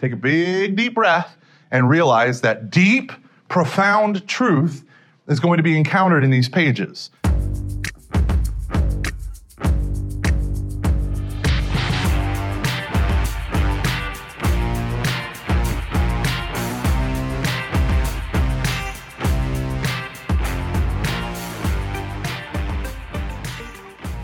[0.00, 1.36] take a big, deep breath,
[1.70, 3.12] and realize that deep,
[3.48, 4.84] profound truth
[5.28, 7.10] is going to be encountered in these pages.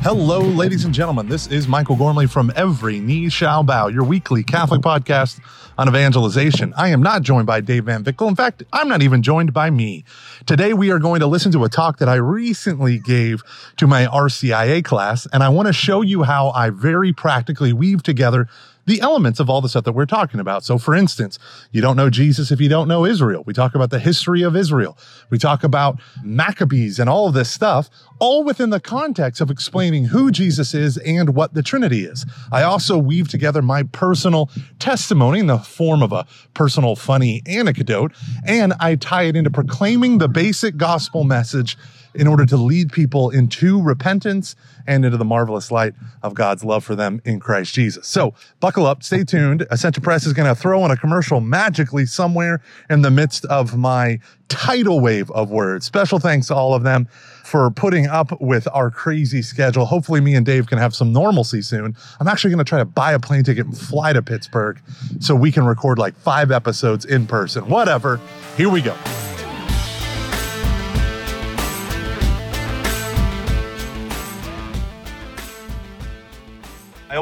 [0.08, 1.28] Hello, ladies and gentlemen.
[1.28, 5.40] This is Michael Gormley from Every Knee Shall Bow, your weekly Catholic podcast
[5.76, 6.72] on evangelization.
[6.76, 8.28] I am not joined by Dave Van Vickle.
[8.28, 10.04] In fact, I'm not even joined by me.
[10.46, 13.42] Today, we are going to listen to a talk that I recently gave
[13.78, 18.04] to my RCIA class, and I want to show you how I very practically weave
[18.04, 18.46] together
[18.86, 20.64] the elements of all the stuff that we're talking about.
[20.64, 21.38] So, for instance,
[21.72, 23.42] you don't know Jesus if you don't know Israel.
[23.46, 24.96] We talk about the history of Israel.
[25.28, 30.06] We talk about Maccabees and all of this stuff, all within the context of explaining
[30.06, 32.24] who Jesus is and what the Trinity is.
[32.52, 38.12] I also weave together my personal testimony in the form of a personal funny anecdote,
[38.46, 41.76] and I tie it into proclaiming the basic gospel message
[42.16, 46.84] in order to lead people into repentance and into the marvelous light of God's love
[46.84, 48.06] for them in Christ Jesus.
[48.06, 49.66] So buckle up, stay tuned.
[49.70, 53.76] Ascension Press is going to throw in a commercial magically somewhere in the midst of
[53.76, 55.86] my tidal wave of words.
[55.86, 57.08] Special thanks to all of them
[57.44, 59.84] for putting up with our crazy schedule.
[59.84, 61.96] Hopefully, me and Dave can have some normalcy soon.
[62.20, 64.80] I'm actually going to try to buy a plane ticket and fly to Pittsburgh
[65.20, 67.68] so we can record like five episodes in person.
[67.68, 68.20] Whatever.
[68.56, 68.96] Here we go.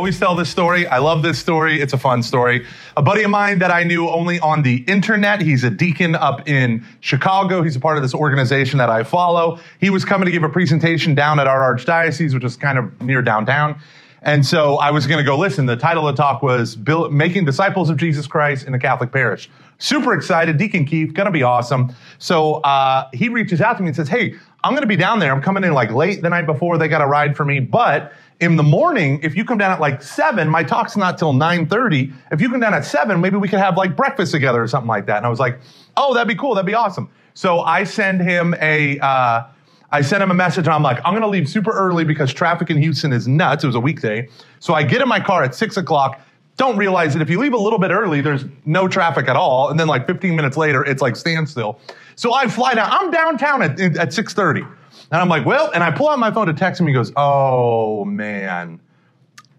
[0.04, 0.86] Always tell this story.
[0.86, 1.80] I love this story.
[1.80, 2.66] It's a fun story.
[2.94, 6.46] A buddy of mine that I knew only on the internet, he's a deacon up
[6.46, 7.62] in Chicago.
[7.62, 9.58] He's a part of this organization that I follow.
[9.80, 13.00] He was coming to give a presentation down at our archdiocese, which is kind of
[13.00, 13.80] near downtown.
[14.20, 15.64] And so I was going to go listen.
[15.64, 19.48] The title of the talk was Making Disciples of Jesus Christ in a Catholic Parish.
[19.78, 20.58] Super excited.
[20.58, 21.94] Deacon Keith, going to be awesome.
[22.18, 25.18] So uh, he reaches out to me and says, Hey, I'm going to be down
[25.18, 25.32] there.
[25.32, 26.76] I'm coming in like late the night before.
[26.76, 29.80] They got a ride for me, but in the morning, if you come down at
[29.80, 32.12] like seven, my talk's not till 9:30.
[32.32, 34.88] If you come down at seven, maybe we could have like breakfast together or something
[34.88, 35.18] like that.
[35.18, 35.60] And I was like,
[35.96, 36.54] oh, that'd be cool.
[36.54, 37.08] That'd be awesome.
[37.34, 39.44] So I send him a, uh,
[39.90, 42.32] I sent him a message and I'm like, I'm going to leave super early because
[42.32, 43.64] traffic in Houston is nuts.
[43.64, 44.28] It was a weekday.
[44.58, 46.20] So I get in my car at six o'clock.
[46.56, 49.70] Don't realize that if you leave a little bit early, there's no traffic at all.
[49.70, 51.80] And then like 15 minutes later, it's like standstill.
[52.14, 52.88] So I fly down.
[52.90, 54.64] I'm downtown at, at 630.
[55.10, 56.86] And I'm like, well, and I pull out my phone to text him.
[56.86, 58.80] He goes, oh man,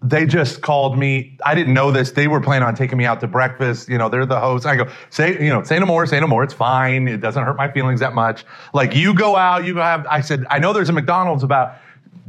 [0.02, 1.36] they just called me.
[1.44, 2.12] I didn't know this.
[2.12, 3.88] They were planning on taking me out to breakfast.
[3.88, 4.66] You know, they're the host.
[4.66, 6.44] I go, say, you know, say no more, say no more.
[6.44, 7.08] It's fine.
[7.08, 8.44] It doesn't hurt my feelings that much.
[8.74, 11.76] Like you go out, you have, I said, I know there's a McDonald's about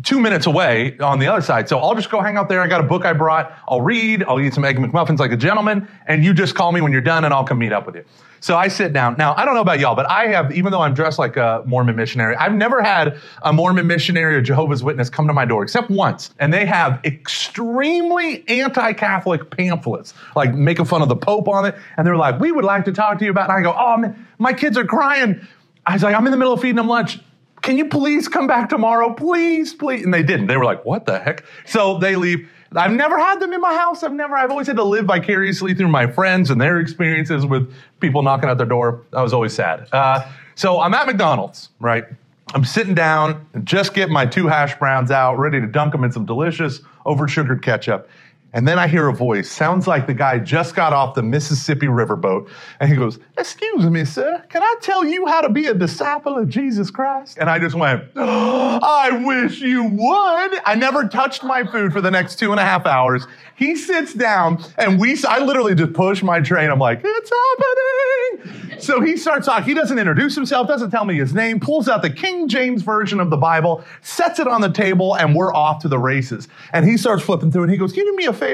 [0.04, 1.68] two minutes away on the other side.
[1.68, 2.62] So I'll just go hang out there.
[2.62, 3.52] I got a book I brought.
[3.68, 4.24] I'll read.
[4.24, 5.88] I'll eat some egg McMuffins like a gentleman.
[6.06, 8.06] And you just call me when you're done and I'll come meet up with you.
[8.40, 9.16] So I sit down.
[9.18, 11.64] Now, I don't know about y'all, but I have, even though I'm dressed like a
[11.66, 15.64] Mormon missionary, I've never had a Mormon missionary or Jehovah's Witness come to my door
[15.64, 16.34] except once.
[16.40, 21.75] And they have extremely anti Catholic pamphlets, like making fun of the Pope on it.
[21.98, 23.53] And they're like, we would like to talk to you about it.
[23.53, 25.46] And I go, oh, man, my kids are crying.
[25.86, 27.19] I was like, I'm in the middle of feeding them lunch
[27.62, 29.14] can you please come back tomorrow?
[29.14, 30.04] Please, please.
[30.04, 30.48] And they didn't.
[30.48, 31.44] They were like, what the heck?
[31.66, 32.50] So they leave.
[32.76, 34.04] I've never had them in my house.
[34.04, 37.74] I've never, I've always had to live vicariously through my friends and their experiences with
[38.00, 39.04] people knocking at their door.
[39.14, 39.88] I was always sad.
[39.92, 42.06] Uh, so I'm at McDonald's, right?
[42.54, 46.12] I'm sitting down, just get my two hash browns out, ready to dunk them in
[46.12, 48.10] some delicious over sugared ketchup.
[48.57, 51.85] And then I hear a voice, sounds like the guy just got off the Mississippi
[51.85, 52.50] riverboat.
[52.79, 56.35] And he goes, Excuse me, sir, can I tell you how to be a disciple
[56.40, 57.38] of Jesus Christ?
[57.40, 60.59] And I just went, oh, I wish you would.
[60.66, 63.28] I never touched my food for the next two and a half hours.
[63.53, 66.72] He sits down and we, I literally just push my train.
[66.72, 68.79] I'm like, It's happening.
[68.79, 69.66] So he starts talking.
[69.66, 73.19] He doesn't introduce himself, doesn't tell me his name, pulls out the King James Version
[73.19, 76.47] of the Bible, sets it on the table, and we're off to the races.
[76.74, 78.47] And he starts flipping through and he goes, Can you do me a favor?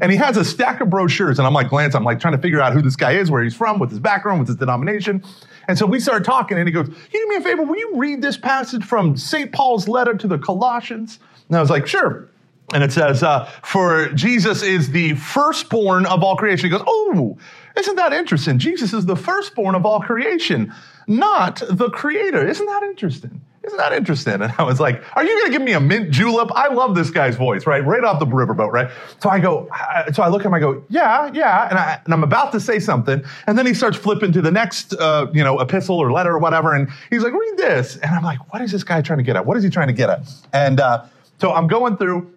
[0.00, 1.38] And he has a stack of brochures.
[1.38, 3.42] And I'm like, Lance, I'm like trying to figure out who this guy is, where
[3.42, 5.24] he's from, with his background, with his denomination.
[5.68, 7.62] And so we started talking, and he goes, you do me a favor?
[7.62, 9.52] Will you read this passage from St.
[9.52, 11.18] Paul's letter to the Colossians?
[11.48, 12.28] And I was like, Sure.
[12.72, 16.70] And it says, uh, For Jesus is the firstborn of all creation.
[16.70, 17.36] He goes, Oh,
[17.76, 18.58] isn't that interesting?
[18.58, 20.72] Jesus is the firstborn of all creation,
[21.06, 22.46] not the creator.
[22.46, 23.40] Isn't that interesting?
[23.62, 24.40] Isn't that interesting?
[24.40, 26.48] And I was like, Are you going to give me a mint julep?
[26.54, 27.84] I love this guy's voice, right?
[27.84, 28.90] Right off the riverboat, right?
[29.20, 29.68] So I go,
[30.12, 31.68] so I look at him, I go, Yeah, yeah.
[31.68, 33.22] And, I, and I'm about to say something.
[33.46, 36.38] And then he starts flipping to the next, uh, you know, epistle or letter or
[36.38, 36.74] whatever.
[36.74, 37.96] And he's like, Read this.
[37.96, 39.44] And I'm like, What is this guy trying to get at?
[39.44, 40.22] What is he trying to get at?
[40.52, 41.04] And uh,
[41.38, 42.32] so I'm going through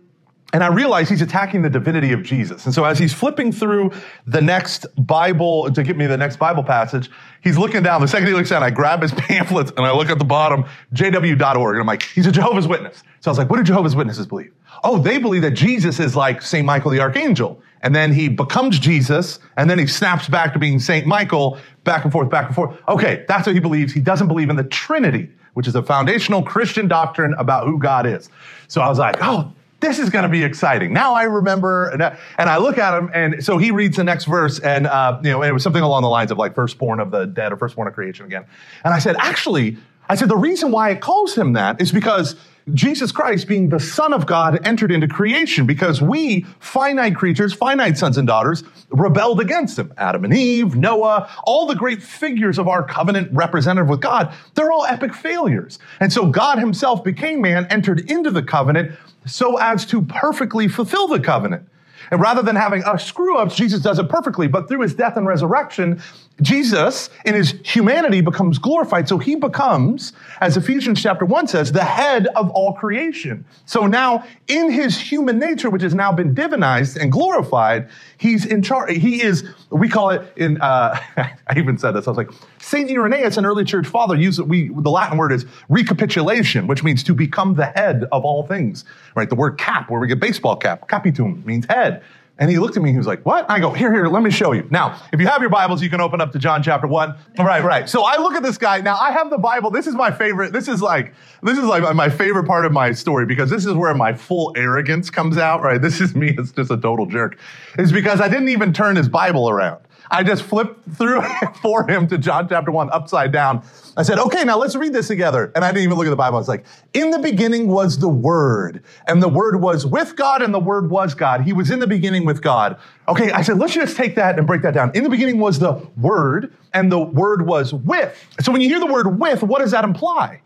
[0.54, 2.66] And I realize he's attacking the divinity of Jesus.
[2.66, 3.92] And so as he's flipping through
[4.28, 7.10] the next Bible to get me the next Bible passage,
[7.42, 8.02] he's looking down.
[8.02, 10.66] The second he looks down, I grab his pamphlets and I look at the bottom,
[10.94, 11.76] jw.org.
[11.76, 13.02] And I'm like, he's a Jehovah's Witness.
[13.20, 14.54] So I was like, what do Jehovah's Witnesses believe?
[14.84, 16.66] Oh, they believe that Jesus is like St.
[16.66, 17.60] Michael the Archangel.
[17.82, 21.06] And then he becomes Jesus, and then he snaps back to being St.
[21.06, 22.78] Michael, back and forth, back and forth.
[22.88, 23.92] Okay, that's what he believes.
[23.92, 28.06] He doesn't believe in the Trinity, which is a foundational Christian doctrine about who God
[28.06, 28.30] is.
[28.70, 29.52] So I was like, oh,
[29.84, 30.94] this is going to be exciting.
[30.94, 34.04] Now I remember, and I, and I, look at him, and so he reads the
[34.04, 36.56] next verse, and uh, you know, and it was something along the lines of like
[36.56, 38.46] firstborn of the dead or firstborn of creation again.
[38.84, 39.78] And I said, actually,
[40.08, 42.36] I said the reason why it calls him that is because
[42.74, 47.98] Jesus Christ, being the Son of God, entered into creation because we, finite creatures, finite
[47.98, 49.94] sons and daughters, rebelled against him.
[49.98, 54.72] Adam and Eve, Noah, all the great figures of our covenant representative with God, they're
[54.72, 55.78] all epic failures.
[56.00, 61.08] And so God himself became man, entered into the covenant so as to perfectly fulfill
[61.08, 61.68] the covenant.
[62.12, 64.48] And rather than having a screw ups, Jesus does it perfectly.
[64.48, 66.02] But through his death and resurrection,
[66.42, 69.08] Jesus in his humanity becomes glorified.
[69.08, 73.46] So he becomes, as Ephesians chapter 1 says, the head of all creation.
[73.66, 77.88] So now in his human nature, which has now been divinized and glorified,
[78.18, 78.98] he's in charge.
[78.98, 82.90] He is, we call it in, uh, I even said this, I was like, St.
[82.90, 87.14] Irenaeus, an early church father, used we, the Latin word is recapitulation, which means to
[87.14, 89.30] become the head of all things, right?
[89.30, 92.04] The word cap, where we get baseball cap, capitum means head.
[92.40, 93.50] And he looked at me, he was like, What?
[93.50, 94.68] I go, Here, here, let me show you.
[94.72, 97.16] Now, if you have your Bibles, you can open up to John chapter 1.
[97.38, 97.88] Right, right.
[97.88, 98.82] So I look at this guy.
[98.82, 99.70] Now, I have the Bible.
[99.70, 100.52] This is my favorite.
[100.52, 101.14] This is like,
[101.44, 104.52] this is like my favorite part of my story because this is where my full
[104.58, 105.80] arrogance comes out, right?
[105.82, 107.38] This is me It's just a total jerk.
[107.78, 109.82] Is because I didn't even turn his Bible around.
[110.10, 111.22] I just flipped through
[111.62, 113.64] for him to John chapter 1 upside down.
[113.96, 115.52] I said, okay, now let's read this together.
[115.56, 116.38] And I didn't even look at the Bible.
[116.38, 120.42] I was like, in the beginning was the Word, and the Word was with God,
[120.42, 121.42] and the Word was God.
[121.42, 122.80] He was in the beginning with God.
[123.08, 124.92] Okay, I said, let's just take that and break that down.
[124.96, 128.18] In the beginning was the Word, and the Word was with.
[128.42, 130.42] So when you hear the word with, what does that imply?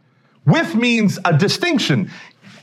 [0.46, 2.12] With means a distinction.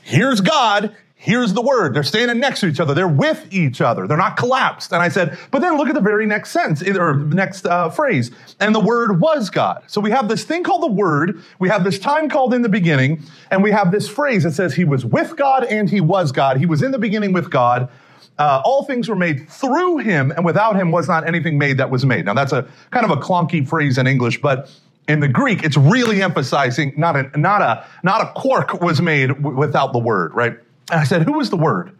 [0.03, 0.95] Here's God,
[1.25, 1.95] Here's the word.
[1.95, 2.93] They're standing next to each other.
[2.93, 4.05] They're with each other.
[4.05, 4.91] They're not collapsed.
[4.91, 8.29] And I said, but then look at the very next sentence or next uh, phrase.
[8.59, 9.81] And the word was God.
[9.87, 11.41] So we have this thing called the word.
[11.57, 13.23] We have this time called in the beginning.
[13.49, 16.57] And we have this phrase that says he was with God and he was God.
[16.57, 17.89] He was in the beginning with God.
[18.37, 21.89] Uh, all things were made through him, and without him was not anything made that
[21.89, 22.25] was made.
[22.25, 24.69] Now that's a kind of a clunky phrase in English, but
[25.07, 29.27] in the Greek, it's really emphasizing not a not a not a quark was made
[29.29, 30.57] w- without the word, right?
[30.91, 31.97] And I said, Who was the Word?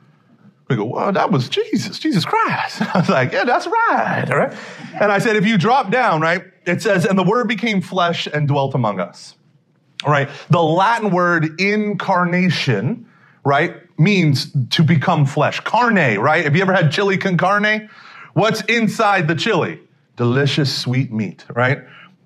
[0.70, 2.82] We go, Well, that was Jesus, Jesus Christ.
[2.96, 4.26] I was like, Yeah, that's right.
[4.30, 4.58] All right.
[5.00, 8.28] And I said, If you drop down, right, it says, And the Word became flesh
[8.28, 9.36] and dwelt among us.
[10.04, 10.30] All right.
[10.50, 13.08] The Latin word incarnation,
[13.44, 15.60] right, means to become flesh.
[15.62, 16.44] Carne, right?
[16.44, 17.90] Have you ever had chili con carne?
[18.34, 19.80] What's inside the chili?
[20.18, 21.80] Delicious sweet meat, right?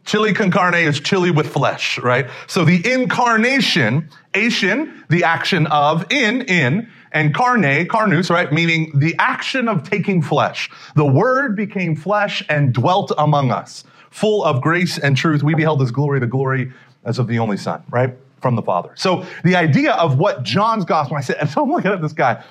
[0.10, 2.28] Chili con carne is chili with flesh, right?
[2.48, 8.52] So the incarnation, ation, the action of in, in, and carne, carnus, right?
[8.52, 10.72] Meaning the action of taking flesh.
[10.96, 15.44] The word became flesh and dwelt among us, full of grace and truth.
[15.44, 16.74] We beheld his glory, the glory
[17.06, 18.16] as of the only son, right?
[18.42, 18.90] From the Father.
[18.96, 22.14] So the idea of what John's gospel, I said, and so I'm looking at this
[22.14, 22.44] guy,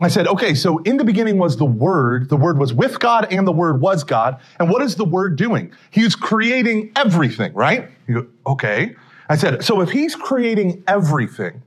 [0.00, 2.28] I said, okay, so in the beginning was the Word.
[2.28, 4.40] The Word was with God and the Word was God.
[4.58, 5.72] And what is the Word doing?
[5.90, 7.88] He's creating everything, right?
[8.08, 8.96] Go, okay.
[9.28, 11.62] I said, so if he's creating everything,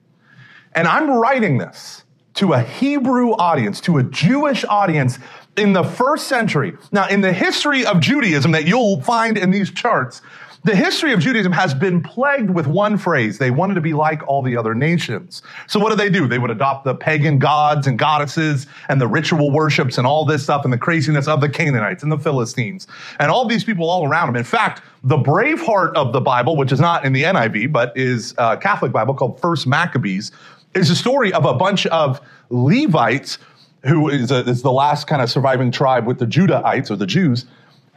[0.74, 2.04] and I'm writing this
[2.36, 5.18] to a Hebrew audience, to a Jewish audience
[5.58, 6.78] in the first century.
[6.92, 10.22] Now, in the history of Judaism that you'll find in these charts,
[10.68, 13.38] the history of Judaism has been plagued with one phrase.
[13.38, 15.42] They wanted to be like all the other nations.
[15.66, 16.28] So what do they do?
[16.28, 20.44] They would adopt the pagan gods and goddesses and the ritual worships and all this
[20.44, 22.86] stuff and the craziness of the Canaanites and the Philistines
[23.22, 24.36] and all these people all around them.
[24.36, 28.36] In fact, the Braveheart of the Bible, which is not in the NIV, but is
[28.38, 30.34] a Catholic Bible called First Maccabees,
[30.76, 32.20] is a story of a bunch of
[32.50, 33.38] Levites
[33.86, 37.06] who is, a, is the last kind of surviving tribe with the Judahites or the
[37.06, 37.46] Jews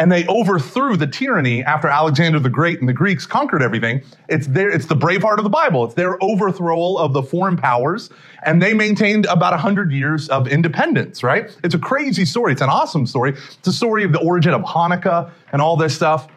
[0.00, 4.00] and they overthrew the tyranny after Alexander the Great and the Greeks conquered everything.
[4.30, 5.84] It's their, it's the Braveheart of the Bible.
[5.84, 8.08] It's their overthrow of the foreign powers,
[8.42, 11.54] and they maintained about 100 years of independence, right?
[11.62, 12.52] It's a crazy story.
[12.52, 13.32] It's an awesome story.
[13.58, 16.28] It's a story of the origin of Hanukkah and all this stuff.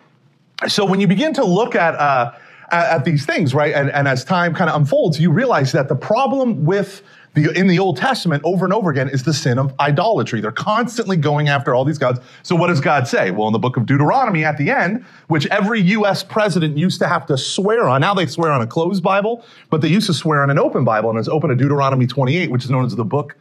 [0.67, 2.33] So when you begin to look at, uh,
[2.69, 5.87] at, at these things, right, and, and as time kind of unfolds, you realize that
[5.87, 7.01] the problem with
[7.35, 10.39] in the Old Testament over and over again is the sin of idolatry.
[10.39, 12.19] They're constantly going after all these gods.
[12.43, 13.31] So what does God say?
[13.31, 16.21] Well, in the book of Deuteronomy at the end, which every U.S.
[16.23, 18.01] president used to have to swear on.
[18.01, 20.83] Now they swear on a closed Bible, but they used to swear on an open
[20.83, 23.35] Bible, and it's open to Deuteronomy 28, which is known as the book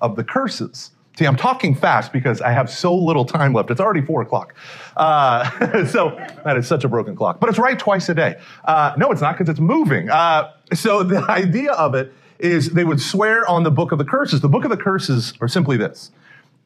[0.00, 0.90] of the curses.
[1.18, 3.72] See, I'm talking fast because I have so little time left.
[3.72, 4.54] It's already four o'clock.
[4.96, 6.10] Uh, so
[6.44, 7.40] that is such a broken clock.
[7.40, 8.36] But it's right twice a day.
[8.64, 10.10] Uh, no, it's not because it's moving.
[10.10, 14.04] Uh, so the idea of it is they would swear on the book of the
[14.04, 14.40] curses.
[14.40, 16.10] The book of the curses are simply this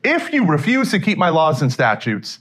[0.05, 2.39] if you refuse to keep my laws and statutes,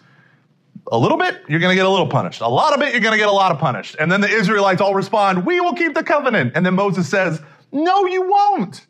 [0.92, 2.42] a little bit, you're going to get a little punished.
[2.42, 3.96] A lot of it, you're going to get a lot of punished.
[4.00, 6.54] And then the Israelites all respond, We will keep the covenant.
[6.56, 8.86] And then Moses says, No, you won't.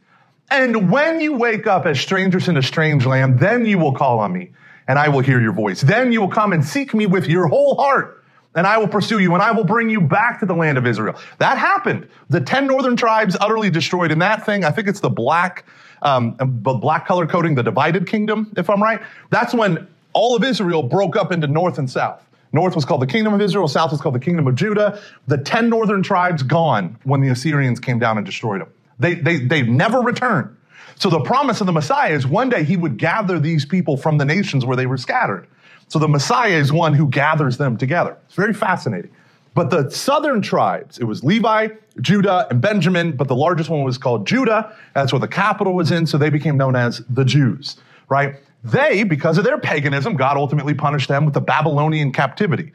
[0.50, 4.19] And when you wake up as strangers in a strange land, then you will call
[4.19, 4.51] on me
[4.88, 5.81] and I will hear your voice.
[5.81, 8.20] Then you will come and seek me with your whole heart
[8.55, 10.86] and I will pursue you and I will bring you back to the land of
[10.86, 11.15] Israel.
[11.38, 12.08] That happened.
[12.29, 14.65] The 10 northern tribes utterly destroyed in that thing.
[14.65, 15.65] I think it's the black,
[16.01, 19.01] um, the black color coding, the divided kingdom, if I'm right.
[19.29, 22.27] That's when all of Israel broke up into north and south.
[22.53, 25.01] North was called the kingdom of Israel, south was called the kingdom of Judah.
[25.27, 28.70] The 10 northern tribes gone when the Assyrians came down and destroyed them.
[29.00, 30.55] They, they, they never returned.
[30.96, 34.17] So the promise of the Messiah is one day he would gather these people from
[34.17, 35.48] the nations where they were scattered.
[35.91, 38.15] So the Messiah is one who gathers them together.
[38.25, 39.12] It's very fascinating.
[39.53, 41.67] But the southern tribes, it was Levi,
[42.00, 44.74] Judah, and Benjamin, but the largest one was called Judah.
[44.95, 47.75] That's where the capital was in, so they became known as the Jews,
[48.07, 48.38] right?
[48.63, 52.71] They, because of their paganism, God ultimately punished them with the Babylonian captivity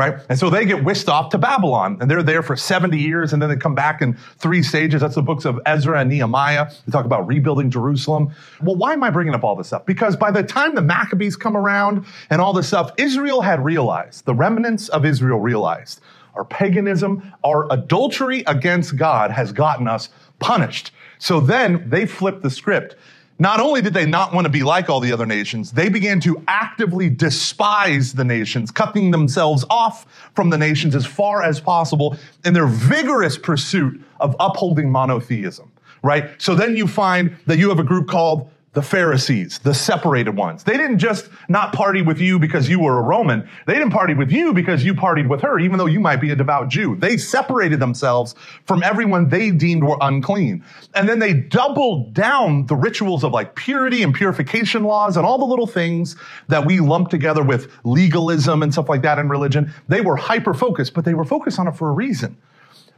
[0.00, 0.18] right?
[0.30, 3.42] And so they get whisked off to Babylon and they're there for 70 years and
[3.42, 5.02] then they come back in three stages.
[5.02, 6.70] That's the books of Ezra and Nehemiah.
[6.86, 8.34] They talk about rebuilding Jerusalem.
[8.62, 9.84] Well, why am I bringing up all this stuff?
[9.84, 14.24] Because by the time the Maccabees come around and all this stuff, Israel had realized,
[14.24, 16.00] the remnants of Israel realized,
[16.34, 20.92] our paganism, our adultery against God has gotten us punished.
[21.18, 22.96] So then they flip the script
[23.40, 26.20] not only did they not want to be like all the other nations, they began
[26.20, 32.16] to actively despise the nations, cutting themselves off from the nations as far as possible
[32.44, 36.30] in their vigorous pursuit of upholding monotheism, right?
[36.36, 40.62] So then you find that you have a group called the Pharisees, the separated ones.
[40.62, 43.48] They didn't just not party with you because you were a Roman.
[43.66, 46.30] They didn't party with you because you partied with her, even though you might be
[46.30, 46.94] a devout Jew.
[46.94, 48.36] They separated themselves
[48.66, 50.64] from everyone they deemed were unclean.
[50.94, 55.38] And then they doubled down the rituals of like purity and purification laws and all
[55.38, 56.14] the little things
[56.46, 59.74] that we lump together with legalism and stuff like that in religion.
[59.88, 62.36] They were hyper focused, but they were focused on it for a reason.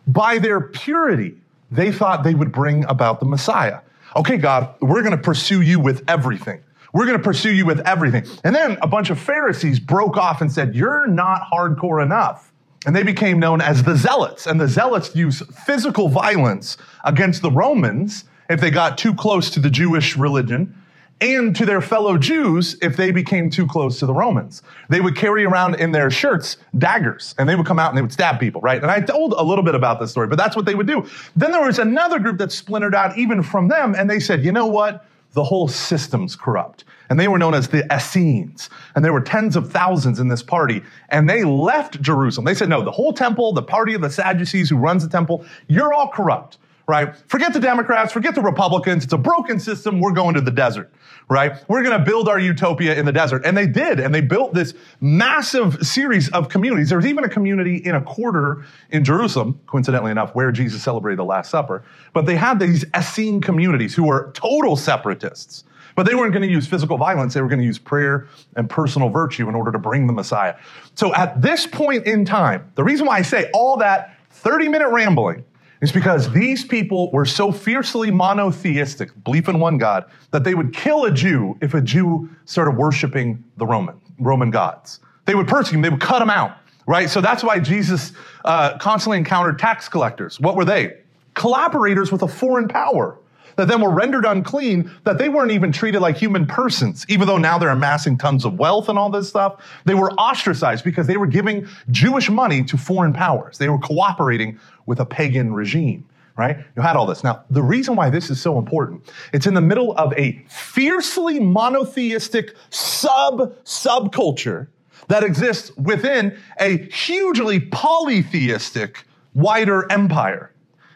[0.06, 1.36] By their purity,
[1.70, 3.78] they thought they would bring about the Messiah
[4.16, 6.62] okay, God, we're going to pursue you with everything.
[6.92, 8.26] We're going to pursue you with everything.
[8.44, 12.52] And then a bunch of Pharisees broke off and said, You're not hardcore enough.
[12.84, 14.46] And they became known as the Zealots.
[14.46, 19.60] And the Zealots used physical violence against the Romans if they got too close to
[19.60, 20.81] the Jewish religion
[21.22, 24.60] and to their fellow Jews if they became too close to the Romans.
[24.88, 28.02] They would carry around in their shirts daggers and they would come out and they
[28.02, 28.82] would stab people, right?
[28.82, 31.06] And I told a little bit about this story, but that's what they would do.
[31.36, 34.50] Then there was another group that splintered out even from them and they said, you
[34.50, 35.06] know what?
[35.34, 36.84] The whole system's corrupt.
[37.08, 38.68] And they were known as the Essenes.
[38.96, 40.82] And there were tens of thousands in this party.
[41.10, 42.46] And they left Jerusalem.
[42.46, 45.44] They said, no, the whole temple, the party of the Sadducees who runs the temple,
[45.68, 47.16] you're all corrupt right?
[47.28, 49.04] Forget the Democrats, forget the Republicans.
[49.04, 50.00] It's a broken system.
[50.00, 50.92] We're going to the desert,
[51.28, 51.52] right?
[51.68, 53.44] We're going to build our utopia in the desert.
[53.44, 54.00] And they did.
[54.00, 56.88] And they built this massive series of communities.
[56.88, 61.18] There was even a community in a quarter in Jerusalem, coincidentally enough, where Jesus celebrated
[61.18, 61.84] the Last Supper.
[62.12, 65.64] But they had these Essene communities who were total separatists.
[65.94, 67.34] But they weren't going to use physical violence.
[67.34, 68.26] They were going to use prayer
[68.56, 70.56] and personal virtue in order to bring the Messiah.
[70.94, 74.88] So at this point in time, the reason why I say all that 30 minute
[74.88, 75.44] rambling
[75.82, 80.72] it's because these people were so fiercely monotheistic, belief in one God, that they would
[80.72, 85.00] kill a Jew if a Jew started worshiping the Roman, Roman gods.
[85.26, 87.10] They would persecute him, they would cut him out, right?
[87.10, 88.12] So that's why Jesus
[88.44, 90.38] uh, constantly encountered tax collectors.
[90.38, 90.98] What were they?
[91.34, 93.18] Collaborators with a foreign power
[93.56, 97.38] that then were rendered unclean, that they weren't even treated like human persons, even though
[97.38, 99.62] now they're amassing tons of wealth and all this stuff.
[99.84, 103.58] They were ostracized because they were giving Jewish money to foreign powers.
[103.58, 106.58] They were cooperating with a pagan regime right?
[106.76, 107.22] You had all this.
[107.22, 111.38] Now, the reason why this is so important, it's in the middle of a fiercely
[111.38, 114.68] monotheistic sub subculture
[115.08, 120.52] that exists within a hugely polytheistic wider empire.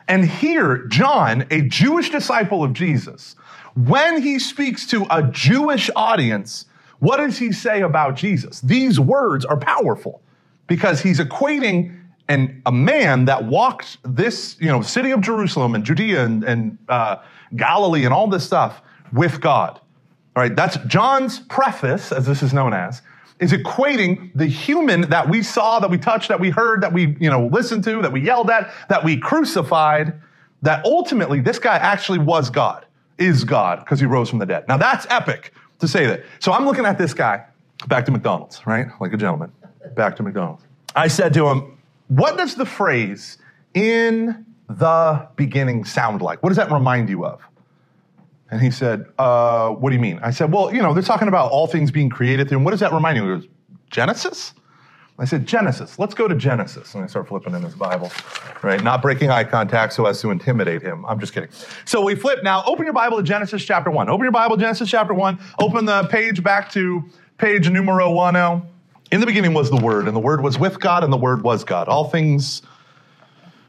[0.08, 3.34] And here, John, a Jewish disciple of Jesus,
[3.74, 6.66] when he speaks to a Jewish audience,
[7.00, 8.60] what does he say about Jesus?
[8.60, 10.22] These words are powerful
[10.66, 11.94] because he's equating
[12.28, 16.78] an, a man that walked this, you know, city of Jerusalem and Judea and, and
[16.88, 17.16] uh,
[17.54, 19.80] Galilee and all this stuff with God.
[20.34, 23.02] All right, that's John's preface, as this is known as,
[23.38, 27.16] is equating the human that we saw, that we touched, that we heard, that we,
[27.20, 30.20] you know, listened to, that we yelled at, that we crucified,
[30.62, 32.84] that ultimately this guy actually was God.
[33.18, 34.66] is God because he rose from the dead.
[34.68, 36.24] Now that's epic to say that.
[36.38, 37.44] So I'm looking at this guy,
[37.88, 38.86] back to McDonald's, right?
[39.00, 39.52] Like a gentleman,
[39.94, 40.62] back to McDonald's.
[40.94, 41.75] I said to him,
[42.08, 43.38] What does the phrase
[43.74, 46.42] in the beginning sound like?
[46.42, 47.40] What does that remind you of?
[48.50, 50.20] And he said, uh, What do you mean?
[50.22, 52.52] I said, Well, you know, they're talking about all things being created.
[52.52, 53.22] And what does that remind you?
[53.24, 53.48] He goes,
[53.90, 54.54] Genesis?
[55.18, 55.98] I said, Genesis.
[55.98, 56.94] Let's go to Genesis.
[56.94, 58.12] And I start flipping in his Bible,
[58.62, 58.82] right?
[58.82, 61.06] Not breaking eye contact so as to intimidate him.
[61.06, 61.48] I'm just kidding.
[61.86, 62.62] So we flip now.
[62.66, 64.10] Open your Bible to Genesis chapter 1.
[64.10, 65.38] Open your Bible, Genesis chapter 1.
[65.58, 67.02] Open the page back to
[67.38, 68.62] page numero 10.
[69.12, 71.42] In the beginning was the Word, and the Word was with God, and the Word
[71.42, 71.86] was God.
[71.86, 72.62] All things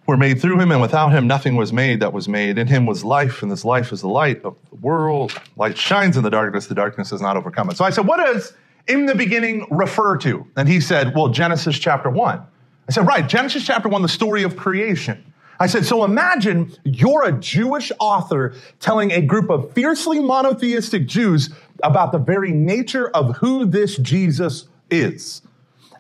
[0.08, 2.58] were made through him, and without him nothing was made that was made.
[2.58, 5.40] In him was life, and this life is the light of the world.
[5.56, 7.78] Light shines in the darkness, the darkness has not overcome it.
[7.78, 8.54] So I said, What does
[8.88, 10.48] in the beginning refer to?
[10.56, 12.40] And he said, Well, Genesis chapter 1.
[12.40, 15.24] I said, Right, Genesis chapter 1, the story of creation.
[15.60, 21.52] I said, So imagine you're a Jewish author telling a group of fiercely monotheistic Jews
[21.84, 25.42] about the very nature of who this Jesus is.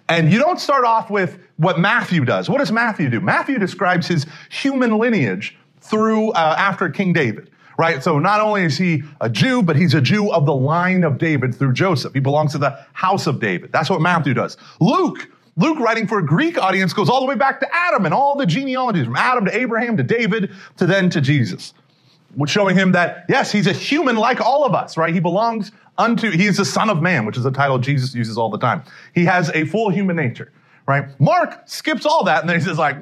[0.10, 2.50] And you don't start off with what Matthew does.
[2.50, 3.20] What does Matthew do?
[3.20, 7.50] Matthew describes his human lineage through uh, after King David.
[7.78, 8.02] Right?
[8.02, 11.20] So not only is he a Jew, but he's a Jew of the line of
[11.20, 12.14] David through Joseph.
[12.14, 13.72] He belongs to the house of David.
[13.72, 14.58] That's what Matthew does.
[14.80, 18.16] Luke, Luke writing for a Greek audience goes all the way back to Adam and
[18.16, 21.76] all the genealogies from Adam to Abraham to David to then to Jesus.
[22.46, 25.14] Showing him that, yes, he's a human like all of us, right?
[25.14, 28.38] He belongs unto, he is the son of man, which is a title Jesus uses
[28.38, 28.84] all the time.
[29.16, 30.52] He has a full human nature
[30.88, 31.20] right?
[31.20, 32.96] Mark skips all that and then he says like,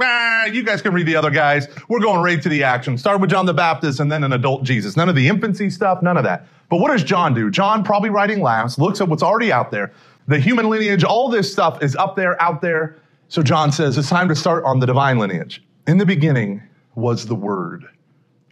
[0.52, 1.68] you guys can read the other guys.
[1.88, 2.98] We're going right to the action.
[2.98, 4.98] Start with John the Baptist and then an adult Jesus.
[4.98, 6.48] None of the infancy stuff, none of that.
[6.68, 7.52] But what does John do?
[7.52, 9.94] John, probably writing last, looks at what's already out there.
[10.28, 12.98] The human lineage, all this stuff is up there, out there.
[13.28, 15.64] So John says it's time to start on the divine lineage.
[15.86, 16.64] In the beginning
[16.96, 17.86] was the Word.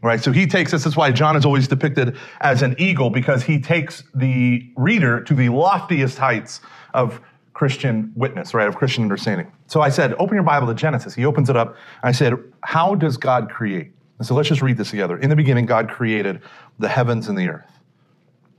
[0.03, 0.21] Right?
[0.21, 3.57] So he takes us, that's why John is always depicted as an eagle, because he
[3.57, 6.59] takes the reader to the loftiest heights
[6.93, 7.21] of
[7.53, 9.49] Christian witness, right, of Christian understanding.
[9.67, 11.13] So I said, open your Bible to Genesis.
[11.13, 11.77] He opens it up.
[12.03, 13.93] I said, how does God create?
[14.19, 15.17] And so let's just read this together.
[15.17, 16.41] In the beginning, God created
[16.79, 17.71] the heavens and the earth.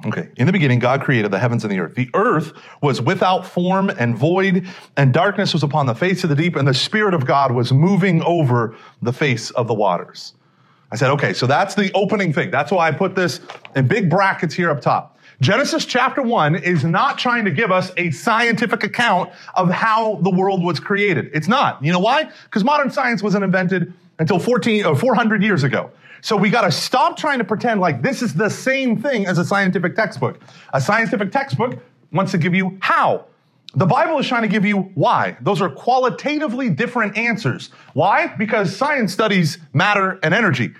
[0.06, 1.94] Okay, in the beginning, God created the heavens and the earth.
[1.94, 6.36] The earth was without form and void, and darkness was upon the face of the
[6.36, 10.34] deep, and the Spirit of God was moving over the face of the waters.
[10.94, 12.52] I said, okay, so that's the opening thing.
[12.52, 13.40] That's why I put this
[13.74, 15.18] in big brackets here up top.
[15.40, 20.30] Genesis chapter 1 is not trying to give us a scientific account of how the
[20.30, 21.30] world was created.
[21.34, 21.84] It's not.
[21.84, 22.30] You know why?
[22.44, 25.90] Because modern science wasn't invented until 14 or uh, 400 years ago.
[26.20, 29.38] So we got to stop trying to pretend like this is the same thing as
[29.38, 30.38] a scientific textbook.
[30.74, 33.24] A scientific textbook wants to give you how.
[33.74, 35.36] The Bible is trying to give you why.
[35.40, 37.70] Those are qualitatively different answers.
[37.94, 38.28] Why?
[38.28, 40.74] Because science studies matter and energy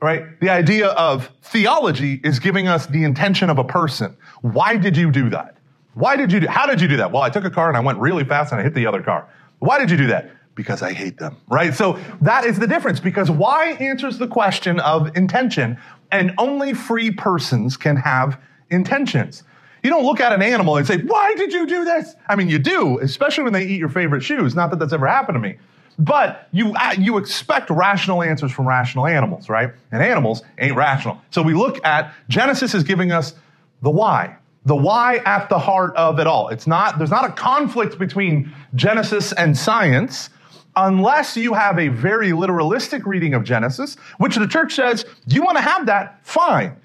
[0.00, 0.38] right?
[0.40, 4.16] The idea of theology is giving us the intention of a person.
[4.42, 5.56] Why did you do that?
[5.94, 7.12] Why did you do, how did you do that?
[7.12, 9.02] Well, I took a car and I went really fast and I hit the other
[9.02, 9.28] car.
[9.58, 10.30] Why did you do that?
[10.54, 11.74] Because I hate them, right?
[11.74, 15.78] So that is the difference because why answers the question of intention
[16.10, 19.42] and only free persons can have intentions.
[19.82, 22.14] You don't look at an animal and say, why did you do this?
[22.28, 24.54] I mean, you do, especially when they eat your favorite shoes.
[24.54, 25.56] Not that that's ever happened to me.
[26.00, 29.70] But you, you expect rational answers from rational animals, right?
[29.92, 31.20] And animals ain't rational.
[31.30, 33.34] So we look at Genesis is giving us
[33.82, 34.36] the why.
[34.64, 36.48] The why at the heart of it all.
[36.48, 40.30] It's not, there's not a conflict between Genesis and science
[40.74, 45.58] unless you have a very literalistic reading of Genesis, which the church says, you want
[45.58, 46.20] to have that?
[46.26, 46.76] Fine.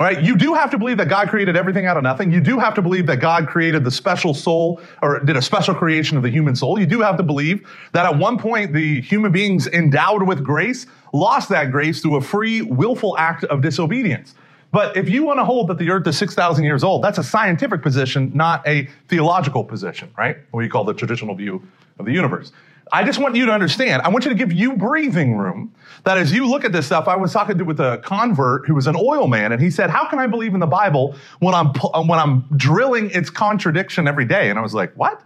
[0.00, 2.30] All right, you do have to believe that God created everything out of nothing.
[2.30, 5.74] You do have to believe that God created the special soul or did a special
[5.74, 6.78] creation of the human soul.
[6.78, 10.86] You do have to believe that at one point the human beings endowed with grace
[11.12, 14.34] lost that grace through a free, willful act of disobedience.
[14.70, 17.24] But if you want to hold that the earth is 6,000 years old, that's a
[17.24, 20.36] scientific position, not a theological position, right?
[20.52, 21.66] What you call the traditional view
[21.98, 22.52] of the universe.
[22.92, 24.02] I just want you to understand.
[24.02, 25.74] I want you to give you breathing room.
[26.04, 28.74] That as you look at this stuff, I was talking to, with a convert who
[28.74, 31.54] was an oil man, and he said, "How can I believe in the Bible when
[31.54, 31.68] I'm
[32.06, 35.20] when I'm drilling its contradiction every day?" And I was like, "What?"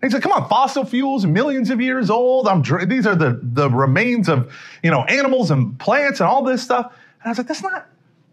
[0.00, 2.48] And he said, "Come on, fossil fuels, millions of years old.
[2.48, 6.42] I'm dr- these are the the remains of you know animals and plants and all
[6.42, 7.86] this stuff." And I was like, "That's not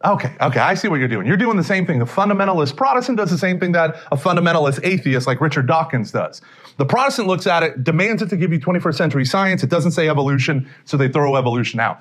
[0.05, 1.27] Okay, okay, I see what you're doing.
[1.27, 1.99] You're doing the same thing.
[1.99, 6.41] The fundamentalist Protestant does the same thing that a fundamentalist atheist like Richard Dawkins does.
[6.77, 9.61] The Protestant looks at it, demands it to give you 21st century science.
[9.61, 11.99] It doesn't say evolution, so they throw evolution out.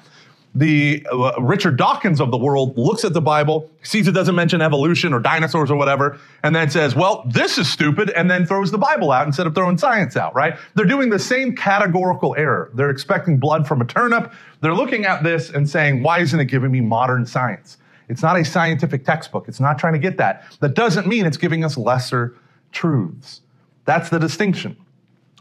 [0.54, 4.62] The uh, Richard Dawkins of the world looks at the Bible, sees it doesn't mention
[4.62, 8.70] evolution or dinosaurs or whatever, and then says, well, this is stupid, and then throws
[8.70, 10.56] the Bible out instead of throwing science out, right?
[10.76, 12.70] They're doing the same categorical error.
[12.74, 14.32] They're expecting blood from a turnip.
[14.60, 17.76] They're looking at this and saying, why isn't it giving me modern science?
[18.08, 19.48] It's not a scientific textbook.
[19.48, 20.44] It's not trying to get that.
[20.60, 22.36] That doesn't mean it's giving us lesser
[22.72, 23.42] truths.
[23.84, 24.76] That's the distinction.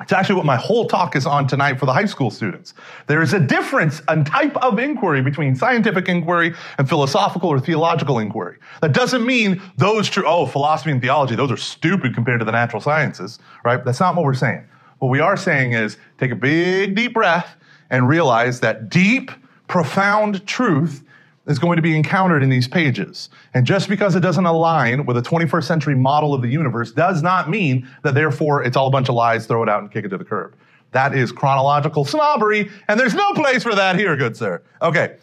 [0.01, 2.75] It's actually what my whole talk is on tonight for the high school students.
[3.08, 8.19] There is a difference, a type of inquiry between scientific inquiry and philosophical or theological
[8.19, 8.58] inquiry.
[8.82, 12.51] That doesn't mean those true, oh, philosophy and theology, those are stupid compared to the
[12.51, 13.84] natural sciences, right?
[13.84, 14.65] That's not what we're saying.
[14.99, 17.56] What we are saying is take a big, deep breath
[17.89, 19.32] and realize that deep,
[19.67, 21.03] profound truth
[21.47, 23.29] is going to be encountered in these pages.
[23.53, 27.23] And just because it doesn't align with a 21st century model of the universe does
[27.23, 30.05] not mean that therefore it's all a bunch of lies, throw it out and kick
[30.05, 30.55] it to the curb.
[30.91, 34.62] That is chronological snobbery, and there's no place for that here, good sir.
[34.81, 35.17] Okay.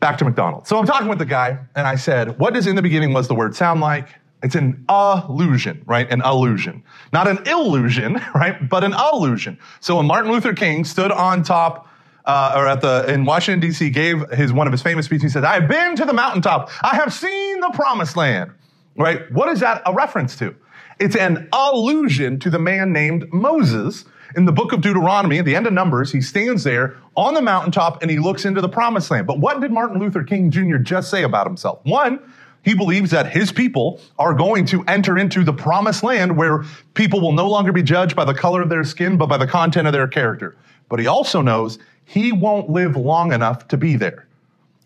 [0.00, 0.68] Back to McDonald's.
[0.68, 3.26] So I'm talking with the guy, and I said, What does in the beginning was
[3.26, 4.08] the word sound like?
[4.40, 6.08] It's an illusion, right?
[6.12, 6.84] An illusion.
[7.12, 8.68] Not an illusion, right?
[8.68, 9.58] But an illusion.
[9.80, 11.87] So when Martin Luther King stood on top
[12.28, 13.90] uh, or at the in Washington D.C.
[13.90, 15.24] gave his one of his famous speeches.
[15.24, 16.70] He said, "I have been to the mountaintop.
[16.82, 18.52] I have seen the promised land."
[18.96, 19.30] Right?
[19.32, 20.54] What is that a reference to?
[21.00, 24.04] It's an allusion to the man named Moses
[24.36, 26.12] in the book of Deuteronomy, at the end of Numbers.
[26.12, 29.26] He stands there on the mountaintop and he looks into the promised land.
[29.26, 30.76] But what did Martin Luther King Jr.
[30.76, 31.78] just say about himself?
[31.84, 32.20] One,
[32.62, 36.64] he believes that his people are going to enter into the promised land where
[36.94, 39.46] people will no longer be judged by the color of their skin, but by the
[39.46, 40.56] content of their character.
[40.88, 44.26] But he also knows he won't live long enough to be there,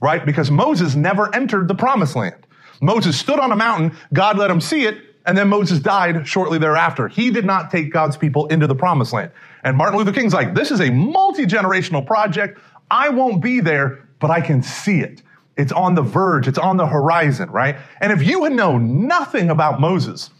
[0.01, 0.27] right?
[0.27, 2.35] Because Moses never entered the promised land.
[2.81, 6.59] Moses stood on a mountain, God let him see it, and then Moses died shortly
[6.59, 7.07] thereafter.
[7.07, 9.31] He did not take God's people into the promised land.
[9.63, 12.59] And Martin Luther King's like, this is a multi generational project.
[12.91, 15.23] I won't be there, but I can see it.
[15.57, 17.77] It's on the verge, it's on the horizon, right?
[18.01, 20.31] And if you had known nothing about Moses,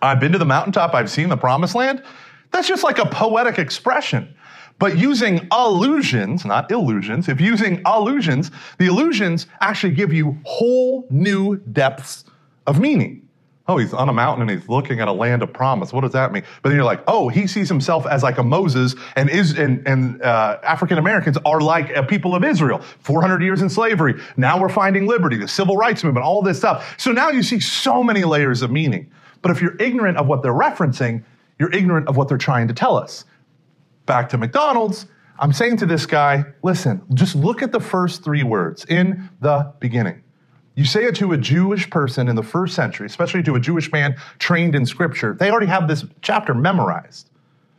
[0.00, 2.04] I've been to the mountaintop, I've seen the promised land,
[2.52, 4.32] that's just like a poetic expression.
[4.84, 11.56] But using allusions, not illusions, if using allusions, the illusions actually give you whole new
[11.56, 12.26] depths
[12.66, 13.26] of meaning.
[13.66, 15.90] Oh, he's on a mountain and he's looking at a land of promise.
[15.90, 16.42] What does that mean?
[16.60, 19.88] But then you're like, oh, he sees himself as like a Moses, and is and,
[19.88, 22.80] and uh, African Americans are like a people of Israel.
[22.98, 24.20] 400 years in slavery.
[24.36, 26.94] Now we're finding liberty, the civil rights movement, all this stuff.
[26.98, 29.10] So now you see so many layers of meaning.
[29.40, 31.24] But if you're ignorant of what they're referencing,
[31.58, 33.24] you're ignorant of what they're trying to tell us
[34.06, 35.06] back to McDonald's,
[35.38, 39.72] I'm saying to this guy, listen, just look at the first three words in the
[39.80, 40.22] beginning.
[40.76, 43.92] You say it to a Jewish person in the first century, especially to a Jewish
[43.92, 47.30] man trained in scripture, they already have this chapter memorized.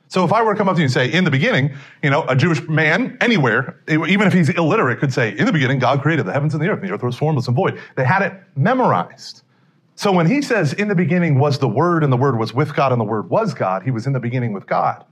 [0.08, 2.10] So if I were to come up to you and say, in the beginning, you
[2.10, 6.02] know, a Jewish man anywhere, even if he's illiterate, could say, in the beginning, God
[6.02, 7.82] created the heavens and the earth, and the earth was formless and void.
[7.96, 9.42] They had it memorized.
[9.96, 12.76] So when he says, in the beginning was the Word, and the Word was with
[12.76, 15.04] God, and the Word was God, he was in the beginning with God.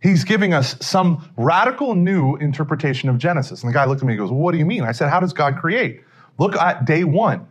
[0.00, 3.62] He's giving us some radical new interpretation of Genesis.
[3.62, 4.82] And the guy looked at me and goes, well, What do you mean?
[4.82, 6.02] I said, How does God create?
[6.38, 7.48] Look at day one.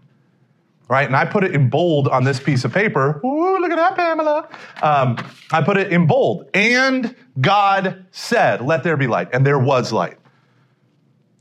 [0.87, 1.07] Right?
[1.07, 3.19] And I put it in bold on this piece of paper.
[3.25, 4.47] Ooh, look at that, Pamela.
[4.83, 5.17] Um,
[5.51, 6.47] I put it in bold.
[6.53, 9.29] And God said, Let there be light.
[9.33, 10.19] And there was light.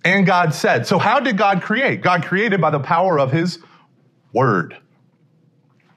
[0.04, 0.86] And God said.
[0.86, 2.00] So, how did God create?
[2.00, 3.58] God created by the power of his
[4.32, 4.76] word.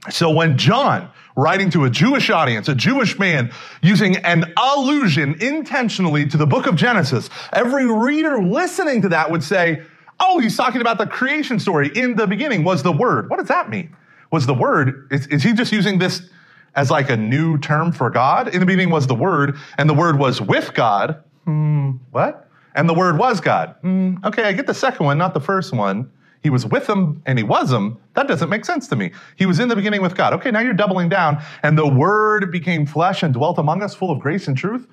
[0.10, 6.28] So, when John writing to a Jewish audience, a Jewish man, using an allusion intentionally
[6.28, 9.84] to the book of Genesis, every reader listening to that would say,
[10.20, 11.92] Oh, he's talking about the creation story.
[11.94, 13.30] In the beginning was the word.
[13.30, 13.96] What does that mean?
[14.32, 16.28] Was the word, is, is he just using this
[16.76, 18.48] as like a new term for God?
[18.48, 21.24] In the beginning was the word, and the word was with God.
[21.46, 22.50] Hmm, what?
[22.74, 23.76] And the word was God.
[23.82, 26.10] Hmm, okay, I get the second one, not the first one.
[26.44, 28.00] He was with them and he was them.
[28.14, 29.12] That doesn't make sense to me.
[29.36, 30.34] He was in the beginning with God.
[30.34, 31.42] Okay, now you're doubling down.
[31.64, 34.88] And the Word became flesh and dwelt among us, full of grace and truth.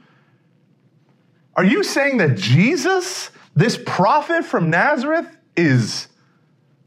[1.57, 6.09] Are you saying that Jesus, this prophet from Nazareth, is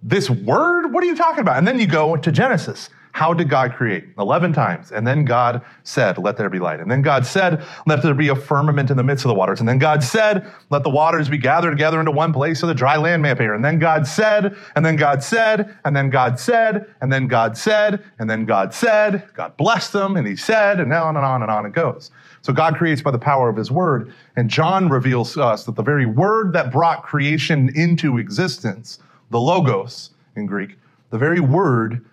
[0.03, 0.91] this Word?
[0.91, 1.57] What are you talking about?
[1.57, 2.89] And then you go to Genesis.
[3.17, 4.09] How did God create?
[4.19, 4.91] 11 times.
[4.91, 6.79] And then God said, Let there be light.
[6.79, 9.59] And then God said, Let there be a firmament in the midst of the waters.
[9.59, 12.75] And then God said, Let the waters be gathered together into one place so the
[12.75, 13.55] dry land may appear.
[13.55, 17.57] And then God said, and then God said, and then God said, and then God
[17.57, 21.41] said, and then God said, God blessed them, and He said, and on and on
[21.41, 22.11] and on it goes.
[22.43, 24.13] So God creates by the power of His word.
[24.35, 28.99] And John reveals to us that the very word that brought creation into existence,
[29.31, 30.77] the Logos in Greek,
[31.09, 32.05] the very word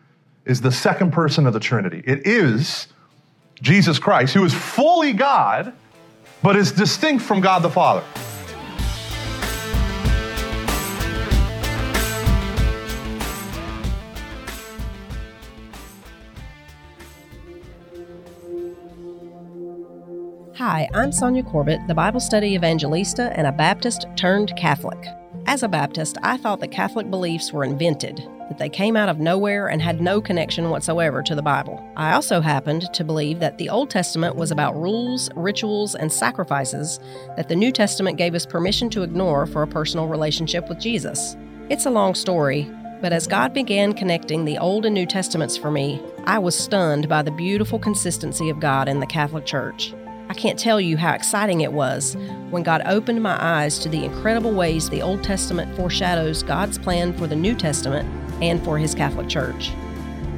[0.44, 2.02] is the second person of the Trinity.
[2.04, 2.88] It is
[3.62, 5.72] Jesus Christ, who is fully God,
[6.42, 8.04] but is distinct from God the Father.
[20.56, 25.06] Hi, I'm Sonja Corbitt, the Bible study evangelista and a Baptist turned Catholic.
[25.46, 29.18] As a Baptist, I thought that Catholic beliefs were invented, that they came out of
[29.18, 31.86] nowhere and had no connection whatsoever to the Bible.
[31.96, 36.98] I also happened to believe that the Old Testament was about rules, rituals, and sacrifices
[37.36, 41.36] that the New Testament gave us permission to ignore for a personal relationship with Jesus.
[41.68, 42.70] It's a long story,
[43.02, 47.06] but as God began connecting the Old and New Testaments for me, I was stunned
[47.06, 49.92] by the beautiful consistency of God in the Catholic Church.
[50.34, 52.16] I can't tell you how exciting it was
[52.50, 57.16] when God opened my eyes to the incredible ways the Old Testament foreshadows God's plan
[57.16, 58.08] for the New Testament
[58.42, 59.70] and for His Catholic Church.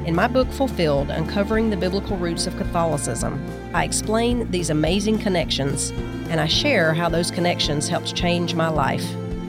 [0.05, 5.89] In my book Fulfilled Uncovering the Biblical Roots of Catholicism, I explain these amazing connections
[6.29, 9.03] and I share how those connections helped change my life.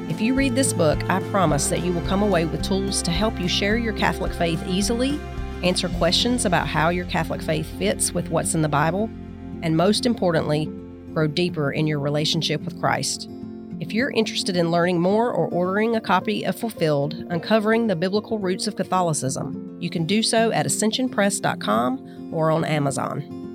[0.08, 3.10] If you read this book, I promise that you will come away with tools to
[3.10, 5.20] help you share your Catholic faith easily,
[5.62, 9.10] answer questions about how your Catholic faith fits with what's in the Bible,
[9.62, 10.66] and most importantly,
[11.12, 13.28] grow deeper in your relationship with Christ.
[13.80, 18.38] If you're interested in learning more or ordering a copy of Fulfilled, Uncovering the Biblical
[18.38, 23.46] Roots of Catholicism, you can do so at ascensionpress.com or on Amazon.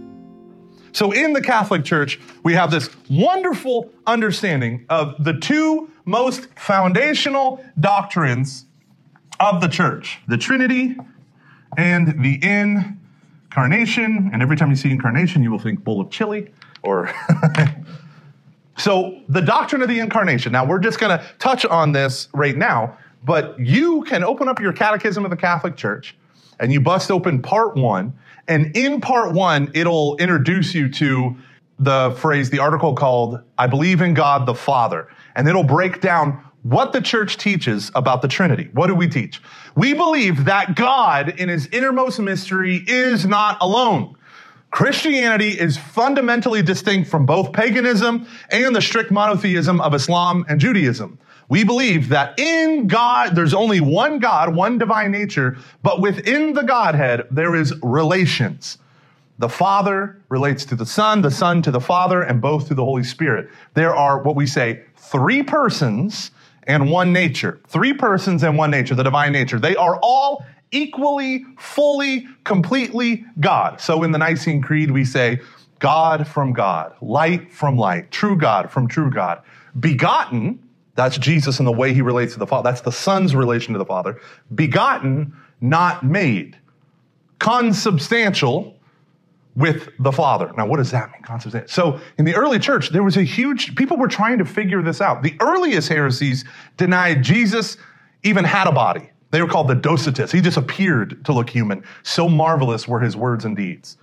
[0.93, 7.63] So, in the Catholic Church, we have this wonderful understanding of the two most foundational
[7.79, 8.65] doctrines
[9.39, 10.95] of the church the Trinity
[11.77, 13.02] and the incarnation.
[13.53, 17.13] Incarnation, and every time you see incarnation, you will think bowl of chili or.
[18.77, 20.51] so, the doctrine of the incarnation.
[20.51, 24.59] Now, we're just going to touch on this right now, but you can open up
[24.59, 26.15] your Catechism of the Catholic Church
[26.59, 28.13] and you bust open part one
[28.47, 31.35] and in part one, it'll introduce you to
[31.79, 35.07] the phrase, the article called, I believe in God the Father.
[35.35, 38.69] And it'll break down what the church teaches about the Trinity.
[38.73, 39.41] What do we teach?
[39.75, 44.15] We believe that God, in his innermost mystery, is not alone.
[44.71, 51.19] Christianity is fundamentally distinct from both paganism and the strict monotheism of Islam and Judaism.
[51.49, 56.63] We believe that in God, there's only one God, one divine nature, but within the
[56.63, 58.79] Godhead, there is relations.
[59.37, 62.85] The Father relates to the Son, the Son to the Father, and both to the
[62.85, 63.49] Holy Spirit.
[63.73, 66.31] There are what we say three persons
[66.67, 67.61] and one nature.
[67.67, 69.59] Three persons and one nature, the divine nature.
[69.59, 73.79] They are all equally, fully, completely God.
[73.79, 75.39] So in the Nicene Creed, we say,
[75.79, 79.41] God from God, light from light, true God from true God,
[79.79, 80.59] begotten
[80.95, 82.69] that's Jesus and the way he relates to the Father.
[82.69, 84.19] That's the Son's relation to the Father.
[84.53, 86.57] Begotten, not made.
[87.39, 88.77] Consubstantial
[89.55, 90.51] with the Father.
[90.57, 91.21] Now, what does that mean?
[91.21, 91.69] Consubstantial.
[91.69, 94.99] So, in the early church, there was a huge, people were trying to figure this
[94.99, 95.21] out.
[95.21, 96.43] The earliest heresies
[96.77, 97.77] denied Jesus
[98.23, 99.09] even had a body.
[99.31, 100.31] They were called the Docetists.
[100.31, 101.83] He just appeared to look human.
[102.03, 103.97] So marvelous were his words and deeds.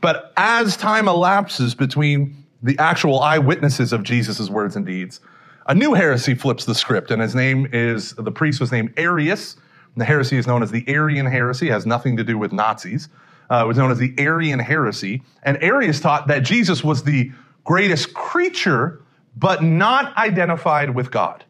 [0.00, 5.20] But as time elapses between the actual eyewitnesses of Jesus' words and deeds,
[5.66, 9.56] a new heresy flips the script, and his name is the priest was named Arius.
[9.96, 13.08] The heresy is known as the Arian heresy, it has nothing to do with Nazis.
[13.50, 15.22] Uh, it was known as the Arian heresy.
[15.42, 17.32] And Arius taught that Jesus was the
[17.64, 19.02] greatest creature,
[19.36, 21.44] but not identified with God.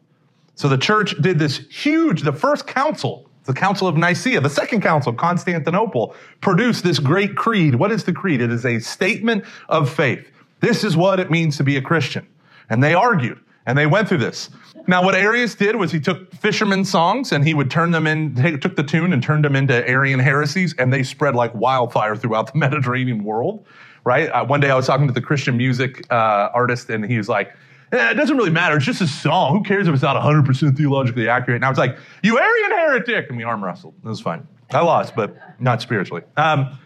[0.55, 4.81] So the church did this huge, the first council, the Council of Nicaea, the second
[4.81, 7.75] council, Constantinople, produced this great creed.
[7.75, 8.41] What is the creed?
[8.41, 10.29] It is a statement of faith.
[10.59, 12.27] This is what it means to be a Christian.
[12.69, 13.39] And they argued.
[13.65, 14.49] And they went through this.
[14.89, 18.33] Now, what Arius did was he took fishermen songs and he would turn them in,
[18.59, 22.51] took the tune and turned them into Arian heresies, and they spread like wildfire throughout
[22.51, 23.67] the Mediterranean world,
[24.03, 24.31] right?
[24.31, 27.29] Uh, one day I was talking to the Christian music uh, artist, and he was
[27.29, 27.55] like,
[27.91, 28.77] eh, it doesn't really matter.
[28.77, 29.59] It's just a song.
[29.59, 31.57] Who cares if it's not 100% theologically accurate?
[31.57, 33.29] And I was like, you Arian heretic!
[33.29, 33.93] And we arm wrestled.
[34.03, 34.47] It was fine.
[34.71, 36.23] I lost, but not spiritually.
[36.35, 36.79] Um,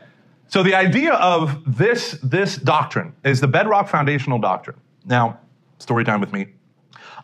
[0.50, 4.76] so the idea of this, this doctrine is the bedrock foundational doctrine.
[5.06, 5.40] Now,
[5.80, 6.48] story time with me.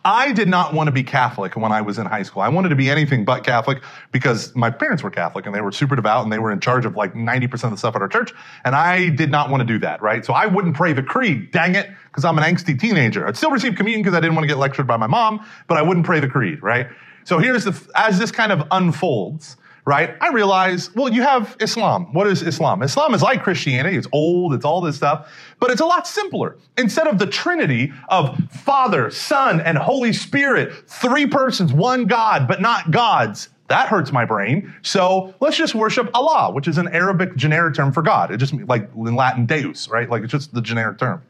[0.04, 2.40] I did not want to be Catholic when I was in high school.
[2.40, 3.82] I wanted to be anything but Catholic
[4.12, 6.86] because my parents were Catholic and they were super devout and they were in charge
[6.86, 8.32] of like 90% of the stuff at our church.
[8.64, 10.24] And I did not want to do that, right?
[10.24, 13.26] So I wouldn't pray the creed, dang it, because I'm an angsty teenager.
[13.26, 15.76] I'd still receive communion because I didn't want to get lectured by my mom, but
[15.76, 16.88] I wouldn't pray the creed, right?
[17.24, 20.16] So here's the, as this kind of unfolds, right?
[20.20, 22.12] I realize, well, you have Islam.
[22.12, 22.82] What is Islam?
[22.82, 23.96] Islam is like Christianity.
[23.96, 24.54] It's old.
[24.54, 26.56] It's all this stuff, but it's a lot simpler.
[26.76, 32.60] Instead of the Trinity of Father, Son, and Holy Spirit, three persons, one God, but
[32.60, 33.48] not gods.
[33.68, 34.74] That hurts my brain.
[34.82, 38.32] So let's just worship Allah, which is an Arabic generic term for God.
[38.32, 40.10] It just like in Latin Deus, right?
[40.10, 41.22] Like it's just the generic term.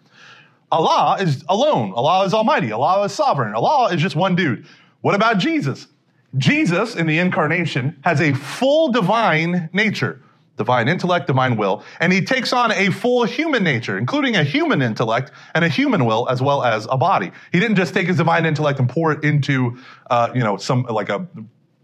[0.72, 1.92] Allah is alone.
[1.92, 2.72] Allah is almighty.
[2.72, 3.54] Allah is sovereign.
[3.54, 4.66] Allah is just one dude.
[5.02, 5.86] What about Jesus?
[6.36, 10.22] Jesus in the incarnation has a full divine nature.
[10.56, 14.82] divine intellect, divine will, and he takes on a full human nature, including a human
[14.82, 17.32] intellect and a human will, as well as a body.
[17.50, 19.78] He didn't just take his divine intellect and pour it into,
[20.10, 21.26] uh, you know, some like a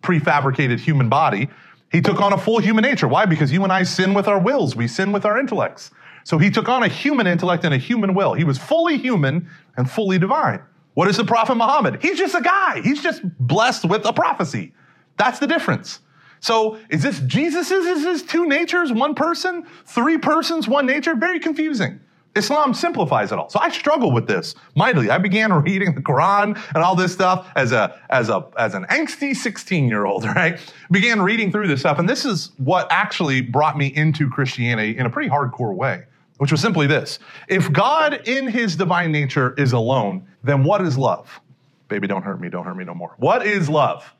[0.02, 1.48] prefabricated human body.
[1.90, 3.08] He took on a full human nature.
[3.08, 3.24] Why?
[3.24, 4.76] Because you and I sin with our wills.
[4.76, 5.90] We sin with our intellects.
[6.24, 8.34] So he took on a human intellect and a human will.
[8.34, 10.60] He was fully human and fully divine.
[10.96, 11.98] What is the Prophet Muhammad?
[12.00, 12.80] He's just a guy.
[12.80, 14.72] He's just blessed with a prophecy.
[15.18, 16.00] That's the difference.
[16.40, 21.14] So is this Jesus' is his two natures, one person, three persons, one nature?
[21.14, 22.00] Very confusing.
[22.34, 23.50] Islam simplifies it all.
[23.50, 25.10] So I struggle with this mightily.
[25.10, 28.86] I began reading the Quran and all this stuff as a as a as an
[28.88, 30.58] angsty 16 year old, right?
[30.90, 35.04] Began reading through this stuff, and this is what actually brought me into Christianity in
[35.04, 36.04] a pretty hardcore way,
[36.38, 37.18] which was simply this:
[37.48, 41.40] If God in His divine nature is alone, then what is love?
[41.88, 42.48] Baby, don't hurt me.
[42.48, 43.14] Don't hurt me no more.
[43.18, 44.12] What is love?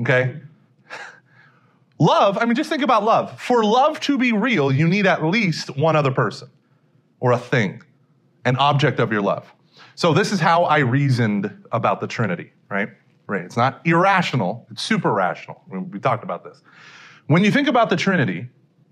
[0.00, 0.40] Okay.
[2.00, 3.40] Love, I mean, just think about love.
[3.40, 6.50] For love to be real, you need at least one other person
[7.20, 7.82] or a thing,
[8.44, 9.50] an object of your love.
[9.94, 12.88] So this is how I reasoned about the Trinity, right?
[13.26, 13.42] Right.
[13.42, 15.62] It's not irrational, it's super rational.
[15.68, 16.60] We talked about this.
[17.28, 18.48] When you think about the Trinity,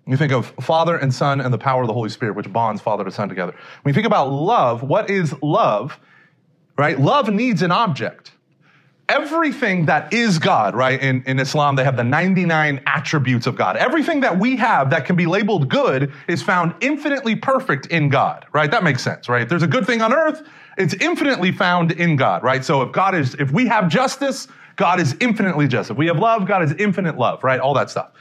[0.07, 2.83] you think of Father and Son and the power of the Holy Spirit, which bonds
[2.83, 3.55] Father and Son together.
[3.83, 5.99] When you think about love, what is love?
[6.77, 6.99] Right?
[6.99, 8.33] Love needs an object
[9.13, 11.01] everything that is God, right?
[11.01, 13.77] In, in Islam, they have the 99 attributes of God.
[13.77, 18.47] Everything that we have that can be labeled good is found infinitely perfect in God,
[18.53, 18.71] right?
[18.71, 19.43] That makes sense, right?
[19.43, 20.43] If there's a good thing on earth,
[20.79, 22.65] it's infinitely found in God, right?
[22.65, 25.91] So if God is, if we have justice, God is infinitely just.
[25.91, 27.61] If we have love, God is infinite love, right?
[27.61, 28.13] All that stuff.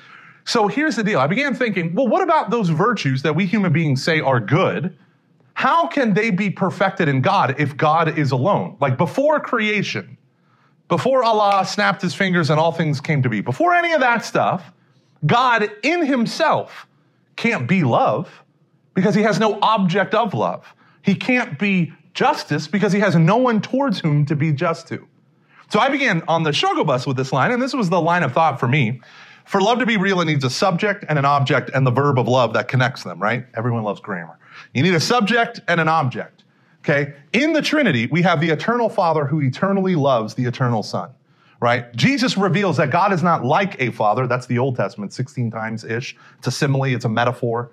[0.46, 1.20] So here's the deal.
[1.20, 4.98] I began thinking, well, what about those virtues that we human beings say are good?
[5.54, 8.78] How can they be perfected in God if God is alone?
[8.80, 10.18] Like before creation,
[10.88, 14.26] before Allah snapped his fingers and all things came to be, before any of that
[14.26, 14.72] stuff,
[15.26, 16.88] God in himself
[17.36, 18.44] can't be love
[18.94, 20.74] because he has no object of love.
[21.04, 25.08] He can't be justice because he has no one towards whom to be just to.
[25.70, 28.24] So I began on the struggle bus with this line, and this was the line
[28.24, 29.00] of thought for me.
[29.52, 32.18] For love to be real, it needs a subject and an object and the verb
[32.18, 33.46] of love that connects them, right?
[33.54, 34.40] Everyone loves grammar.
[34.74, 36.46] You need a subject and an object.
[36.86, 37.16] Okay?
[37.34, 41.10] In the Trinity, we have the eternal Father who eternally loves the eternal Son,
[41.60, 41.94] right?
[41.98, 44.26] Jesus reveals that God is not like a father.
[44.26, 46.16] That's the Old Testament, 16 times ish.
[46.38, 47.72] It's a simile, it's a metaphor,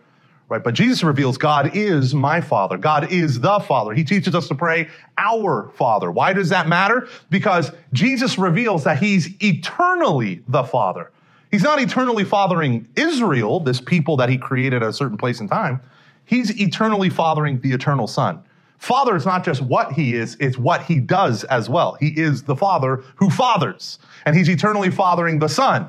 [0.49, 0.65] right?
[0.65, 2.77] But Jesus reveals God is my Father.
[2.77, 3.93] God is the Father.
[3.95, 6.11] He teaches us to pray, Our Father.
[6.11, 7.07] Why does that matter?
[7.31, 11.13] Because Jesus reveals that He's eternally the Father.
[11.51, 15.49] He's not eternally fathering Israel, this people that He created at a certain place in
[15.49, 15.81] time.
[16.25, 18.43] He's eternally fathering the eternal Son.
[18.79, 21.97] Father is not just what he is, it's what he does as well.
[21.99, 25.89] He is the Father who fathers, and he's eternally fathering the Son.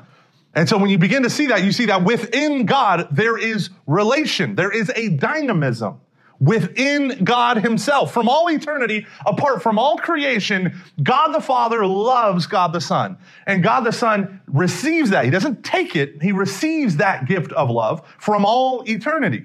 [0.54, 3.70] And so when you begin to see that, you see that within God, there is
[3.86, 6.00] relation, there is a dynamism
[6.40, 8.12] within God himself.
[8.12, 13.18] From all eternity, apart from all creation, God the Father loves God the Son.
[13.46, 15.24] And God the Son receives that.
[15.24, 19.44] He doesn't take it, he receives that gift of love from all eternity.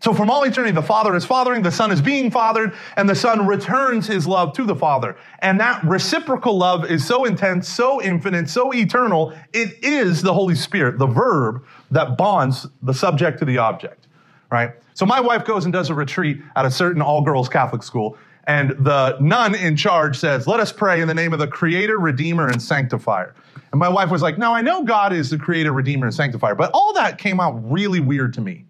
[0.00, 3.14] So from all eternity, the Father is fathering, the Son is being fathered, and the
[3.14, 5.16] Son returns his love to the Father.
[5.40, 9.32] And that reciprocal love is so intense, so infinite, so eternal.
[9.52, 14.06] It is the Holy Spirit, the verb that bonds the subject to the object,
[14.50, 14.70] right?
[14.94, 18.16] So my wife goes and does a retreat at a certain all girls Catholic school.
[18.46, 21.98] And the nun in charge says, Let us pray in the name of the Creator,
[21.98, 23.34] Redeemer, and Sanctifier.
[23.72, 26.54] And my wife was like, No, I know God is the Creator, Redeemer, and Sanctifier,
[26.54, 28.64] but all that came out really weird to me.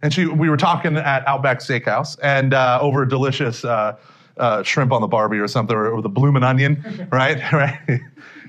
[0.00, 3.96] And she, we were talking at Outback Steakhouse and uh, over a delicious uh,
[4.38, 7.40] uh, shrimp on the Barbie or something, or, or the bloomin' onion, right?
[7.52, 8.00] right.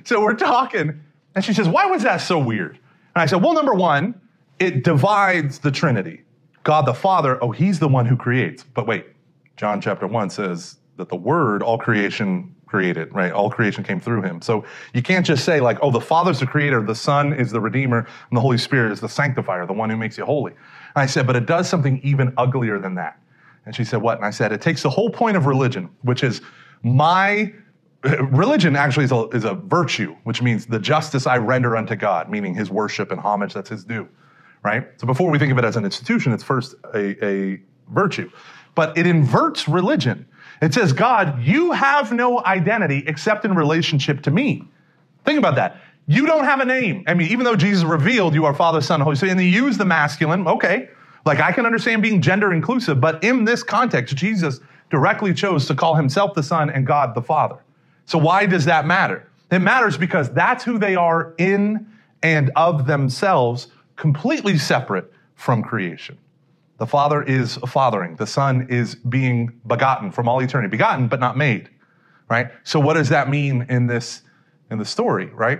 [0.03, 1.01] so we're talking,
[1.35, 2.77] and she says, "Why was that so weird?"
[3.15, 4.19] And I said, "Well, number one,
[4.59, 6.21] it divides the Trinity.
[6.63, 8.63] God the Father, oh, He's the one who creates.
[8.63, 9.07] But wait,
[9.57, 13.31] John chapter one says that the Word, all creation created, right?
[13.31, 14.41] All creation came through him.
[14.41, 17.59] So you can't just say like, oh, the Father's the creator, the Son is the
[17.59, 20.51] Redeemer, and the Holy Spirit is the sanctifier, the one who makes you holy.
[20.51, 23.19] And I said, but it does something even uglier than that.
[23.65, 24.17] And she said, what?
[24.17, 26.41] And I said, it takes the whole point of religion, which is
[26.83, 27.51] my
[28.03, 32.29] religion actually is a, is a virtue, which means the justice I render unto God,
[32.29, 34.07] meaning his worship and homage that's his due,
[34.63, 34.87] right?
[34.97, 38.29] So before we think of it as an institution, it's first a, a virtue.
[38.75, 40.25] But it inverts religion.
[40.61, 44.63] It says, God, you have no identity except in relationship to me.
[45.25, 45.81] Think about that.
[46.07, 47.03] You don't have a name.
[47.07, 49.79] I mean, even though Jesus revealed you are Father, Son, Holy Spirit, and he used
[49.79, 50.89] the masculine, okay.
[51.25, 55.75] Like I can understand being gender inclusive, but in this context, Jesus directly chose to
[55.75, 57.57] call himself the Son and God the Father.
[58.05, 59.29] So why does that matter?
[59.51, 61.87] It matters because that's who they are in
[62.23, 63.67] and of themselves,
[63.99, 66.17] completely separate from creation.
[66.77, 68.15] The Father is fathering.
[68.15, 70.71] The Son is being begotten from all eternity.
[70.71, 71.69] Begotten, but not made,
[72.29, 72.47] right?
[72.63, 74.21] So what does that mean in this,
[74.71, 75.59] in the story, right?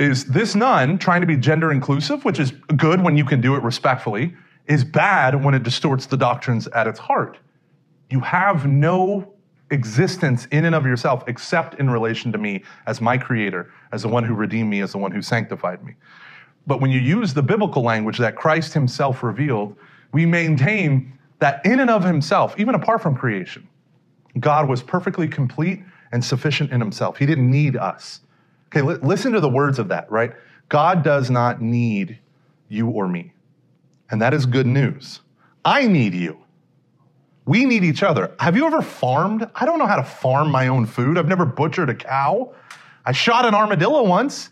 [0.00, 3.54] Is this nun trying to be gender inclusive, which is good when you can do
[3.54, 4.34] it respectfully,
[4.66, 7.38] is bad when it distorts the doctrines at its heart.
[8.10, 9.34] You have no
[9.70, 14.08] existence in and of yourself except in relation to me as my creator, as the
[14.08, 15.94] one who redeemed me, as the one who sanctified me.
[16.66, 19.76] But when you use the biblical language that Christ himself revealed,
[20.12, 23.68] we maintain that in and of himself, even apart from creation,
[24.38, 25.82] God was perfectly complete
[26.12, 27.16] and sufficient in himself.
[27.16, 28.20] He didn't need us.
[28.68, 30.32] Okay, li- listen to the words of that, right?
[30.68, 32.18] God does not need
[32.68, 33.32] you or me.
[34.10, 35.20] And that is good news.
[35.64, 36.38] I need you.
[37.44, 38.34] We need each other.
[38.38, 39.50] Have you ever farmed?
[39.54, 41.18] I don't know how to farm my own food.
[41.18, 42.54] I've never butchered a cow.
[43.04, 44.50] I shot an armadillo once,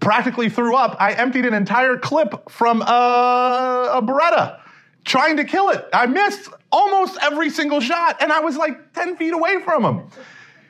[0.00, 0.96] practically threw up.
[0.98, 4.60] I emptied an entire clip from a, a Beretta
[5.04, 5.84] trying to kill it.
[5.92, 9.98] I missed almost every single shot, and I was like 10 feet away from him.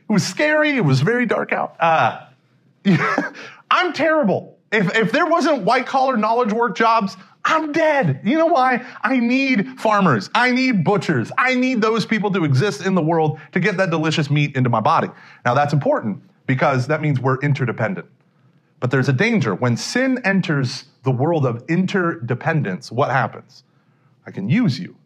[0.08, 0.70] It was scary.
[0.70, 1.76] It was very dark out.
[1.80, 2.26] Uh,
[3.70, 4.58] I'm terrible.
[4.70, 8.20] If, if there wasn't white collar knowledge work jobs, I'm dead.
[8.24, 8.84] You know why?
[9.02, 10.28] I need farmers.
[10.34, 11.32] I need butchers.
[11.38, 14.68] I need those people to exist in the world to get that delicious meat into
[14.68, 15.08] my body.
[15.44, 18.06] Now, that's important because that means we're interdependent.
[18.80, 19.54] But there's a danger.
[19.54, 23.64] When sin enters the world of interdependence, what happens?
[24.26, 24.96] I can use you.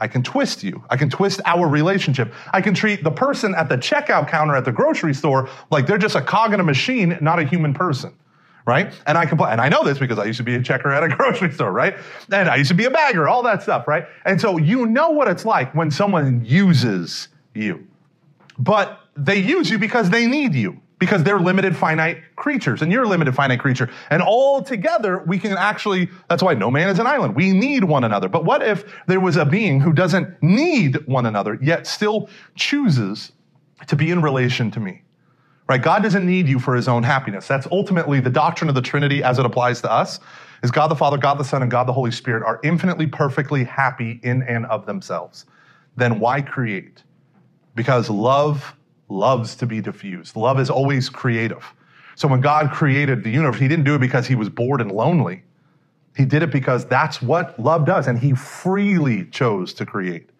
[0.00, 0.84] I can twist you.
[0.90, 2.32] I can twist our relationship.
[2.52, 5.98] I can treat the person at the checkout counter at the grocery store like they're
[5.98, 8.14] just a cog in a machine, not a human person
[8.66, 8.92] right?
[9.06, 11.04] And I complain, and I know this because I used to be a checker at
[11.04, 11.96] a grocery store, right?
[12.32, 14.06] And I used to be a bagger, all that stuff, right?
[14.24, 17.86] And so you know what it's like when someone uses you.
[18.58, 23.02] But they use you because they need you, because they're limited finite creatures, and you're
[23.02, 23.90] a limited finite creature.
[24.10, 27.34] And all together, we can actually, that's why no man is an island.
[27.34, 28.28] We need one another.
[28.28, 33.32] But what if there was a being who doesn't need one another, yet still chooses
[33.86, 35.02] to be in relation to me?
[35.68, 35.80] right?
[35.80, 37.46] God doesn't need you for his own happiness.
[37.46, 40.20] That's ultimately the doctrine of the Trinity as it applies to us.
[40.62, 43.64] Is God the Father, God the Son, and God the Holy Spirit are infinitely perfectly
[43.64, 45.46] happy in and of themselves.
[45.96, 47.02] Then why create?
[47.74, 48.74] Because love
[49.08, 50.36] loves to be diffused.
[50.36, 51.64] Love is always creative.
[52.16, 54.90] So when God created the universe, he didn't do it because he was bored and
[54.90, 55.42] lonely.
[56.16, 60.30] He did it because that's what love does, and he freely chose to create.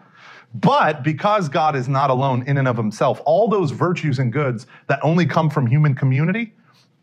[0.54, 4.68] But because God is not alone in and of himself, all those virtues and goods
[4.86, 6.54] that only come from human community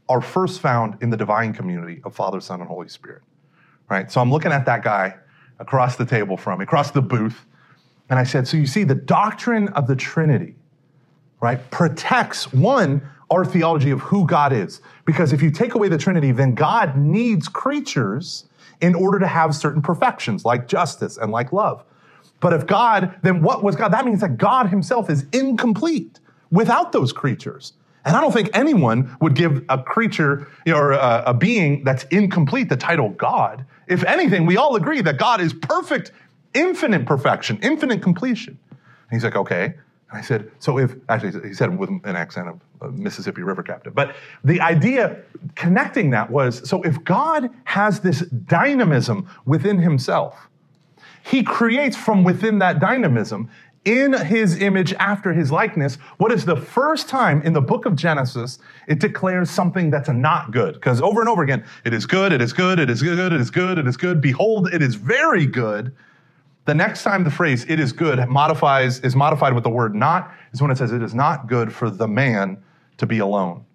[0.08, 3.24] are first found in the divine community of Father, Son, and Holy Spirit.
[3.90, 4.10] Right?
[4.10, 5.16] So I'm looking at that guy
[5.60, 7.46] across the table from me, across the booth,
[8.10, 10.56] and I said, So you see, the doctrine of the Trinity,
[11.42, 14.82] right, protects one, our theology of who God is.
[15.06, 18.46] Because if you take away the Trinity, then God needs creatures
[18.80, 21.84] in order to have certain perfections like justice and like love.
[22.40, 23.90] But if God, then what was God?
[23.90, 26.20] That means that God himself is incomplete
[26.52, 27.74] without those creatures.
[28.04, 32.70] And I don't think anyone would give a creature or a, a being that's incomplete
[32.70, 33.64] the title God.
[33.88, 36.12] If anything, we all agree that God is perfect,
[36.56, 38.58] infinite perfection, infinite completion.
[38.70, 38.80] And
[39.12, 39.76] he's like, okay.
[40.14, 43.94] I said, so if, actually, he said with an accent of a Mississippi River captain.
[43.94, 45.22] But the idea
[45.56, 50.50] connecting that was so if God has this dynamism within himself,
[51.24, 53.50] he creates from within that dynamism
[53.86, 55.96] in his image after his likeness.
[56.18, 60.52] What is the first time in the book of Genesis it declares something that's not
[60.52, 60.76] good?
[60.76, 63.42] Because over and over again, it is good, it is good, it is good, it
[63.42, 64.22] is good, it is good.
[64.22, 65.96] Behold, it is very good.
[66.66, 70.32] The next time the phrase it is good modifies is modified with the word not
[70.54, 72.64] is when it says it is not good for the man
[72.98, 73.66] to be alone.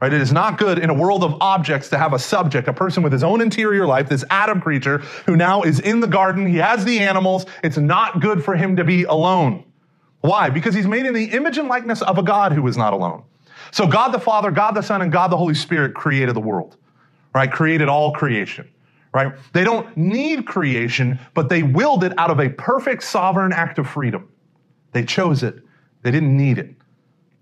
[0.00, 0.12] Right?
[0.12, 3.02] It is not good in a world of objects to have a subject, a person
[3.02, 6.46] with his own interior life, this Adam creature who now is in the garden.
[6.46, 7.46] He has the animals.
[7.64, 9.64] It's not good for him to be alone.
[10.20, 10.50] Why?
[10.50, 13.22] Because he's made in the image and likeness of a God who is not alone.
[13.70, 16.76] So God the Father, God the Son, and God the Holy Spirit created the world,
[17.34, 17.50] right?
[17.50, 18.68] Created all creation,
[19.16, 19.32] right?
[19.54, 23.88] They don't need creation, but they willed it out of a perfect sovereign act of
[23.88, 24.28] freedom.
[24.92, 25.56] They chose it.
[26.02, 26.74] They didn't need it.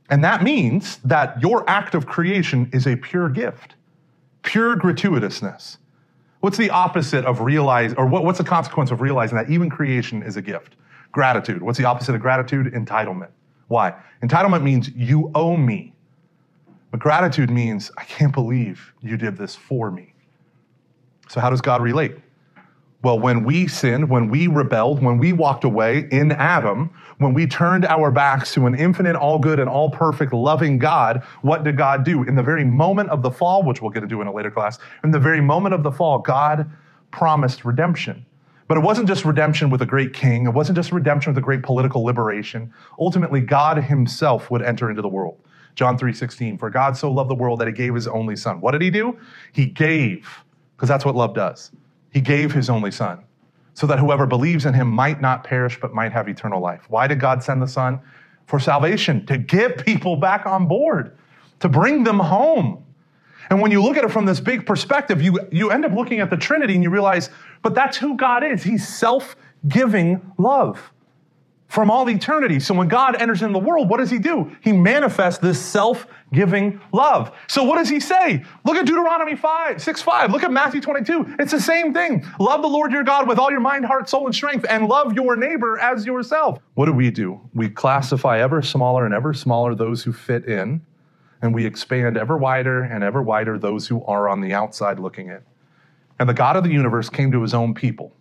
[0.09, 3.75] And that means that your act of creation is a pure gift,
[4.43, 5.79] pure gratuitousness.
[6.39, 10.23] What's the opposite of realize, or what, what's the consequence of realizing that even creation
[10.23, 10.77] is a gift?
[11.11, 11.61] Gratitude.
[11.61, 12.73] What's the opposite of gratitude?
[12.73, 13.31] Entitlement.
[13.67, 13.95] Why?
[14.23, 15.93] Entitlement means you owe me.
[16.93, 20.14] But gratitude means I can't believe you did this for me.
[21.35, 22.15] So, how does God relate?
[23.03, 27.45] Well, when we sinned, when we rebelled, when we walked away in Adam, when we
[27.45, 31.77] turned our backs to an infinite, all good, and all perfect, loving God, what did
[31.77, 32.23] God do?
[32.23, 34.79] In the very moment of the fall, which we'll get into in a later class,
[35.03, 36.71] in the very moment of the fall, God
[37.11, 38.25] promised redemption.
[38.69, 41.45] But it wasn't just redemption with a great king, it wasn't just redemption with a
[41.45, 42.73] great political liberation.
[43.01, 45.41] Ultimately, God himself would enter into the world.
[45.75, 48.61] John 3:16, for God so loved the world that he gave his only son.
[48.61, 49.19] What did he do?
[49.53, 50.44] He gave,
[50.85, 51.73] because that's what love does.
[52.13, 53.25] He gave his only son
[53.73, 56.85] so that whoever believes in him might not perish but might have eternal life.
[56.91, 58.01] Why did God send the son?
[58.45, 61.17] For salvation, to get people back on board,
[61.61, 62.85] to bring them home.
[63.49, 66.21] And when you look at it from this big perspective, you, you end up looking
[66.21, 67.31] at the Trinity and you realize,
[67.63, 68.63] but that's who God is.
[68.63, 70.93] He's self giving love
[71.69, 72.61] from all eternity.
[72.61, 74.55] So when God enters into the world, what does he do?
[74.61, 77.33] He manifests this self giving love.
[77.47, 78.45] So what does he say?
[78.65, 80.33] Look at Deuteronomy 5, 6, 5.
[80.33, 81.37] Look at Matthew 22.
[81.39, 82.27] It's the same thing.
[82.39, 85.15] Love the Lord your God with all your mind, heart, soul, and strength, and love
[85.15, 86.59] your neighbor as yourself.
[86.75, 87.41] What do we do?
[87.55, 90.83] We classify ever smaller and ever smaller those who fit in,
[91.41, 95.29] and we expand ever wider and ever wider those who are on the outside looking
[95.29, 95.41] in.
[96.19, 98.13] And the God of the universe came to his own people.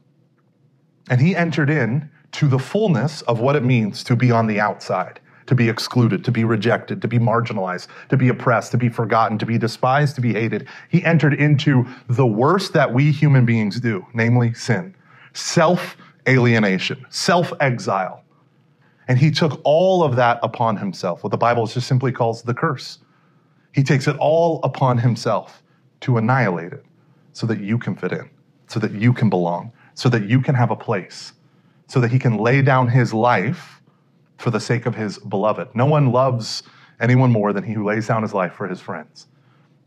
[1.09, 4.59] And he entered in to the fullness of what it means to be on the
[4.59, 8.89] outside, to be excluded, to be rejected, to be marginalized, to be oppressed, to be
[8.89, 10.67] forgotten, to be despised, to be hated.
[10.89, 14.95] He entered into the worst that we human beings do, namely sin,
[15.33, 18.23] self alienation, self exile.
[19.07, 22.53] And he took all of that upon himself, what the Bible just simply calls the
[22.53, 22.99] curse.
[23.73, 25.61] He takes it all upon himself
[26.01, 26.85] to annihilate it
[27.33, 28.29] so that you can fit in,
[28.67, 31.33] so that you can belong, so that you can have a place
[31.87, 33.81] so that he can lay down his life
[34.43, 35.69] for the sake of his beloved.
[35.73, 36.63] No one loves
[36.99, 39.27] anyone more than he who lays down his life for his friends.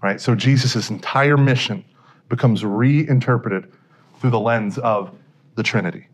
[0.02, 0.18] Right?
[0.18, 1.84] So Jesus' entire mission
[2.30, 3.70] becomes reinterpreted
[4.18, 5.14] through the lens of
[5.56, 6.08] the Trinity.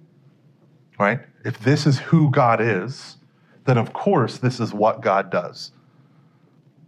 [0.99, 1.20] Right?
[1.45, 3.16] If this is who God is,
[3.64, 5.70] then of course this is what God does.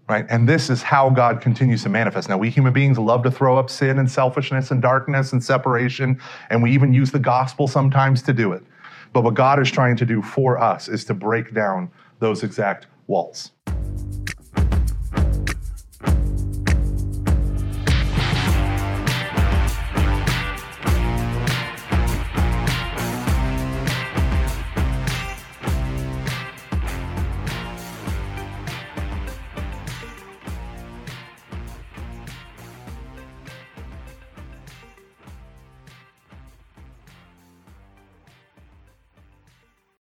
[0.09, 0.27] Right?
[0.29, 2.29] And this is how God continues to manifest.
[2.29, 6.21] Now, we human beings love to throw up sin and selfishness and darkness and separation,
[6.51, 8.65] and we even use the gospel sometimes to do it.
[9.15, 12.89] But what God is trying to do for us is to break down those exact
[13.07, 13.53] walls.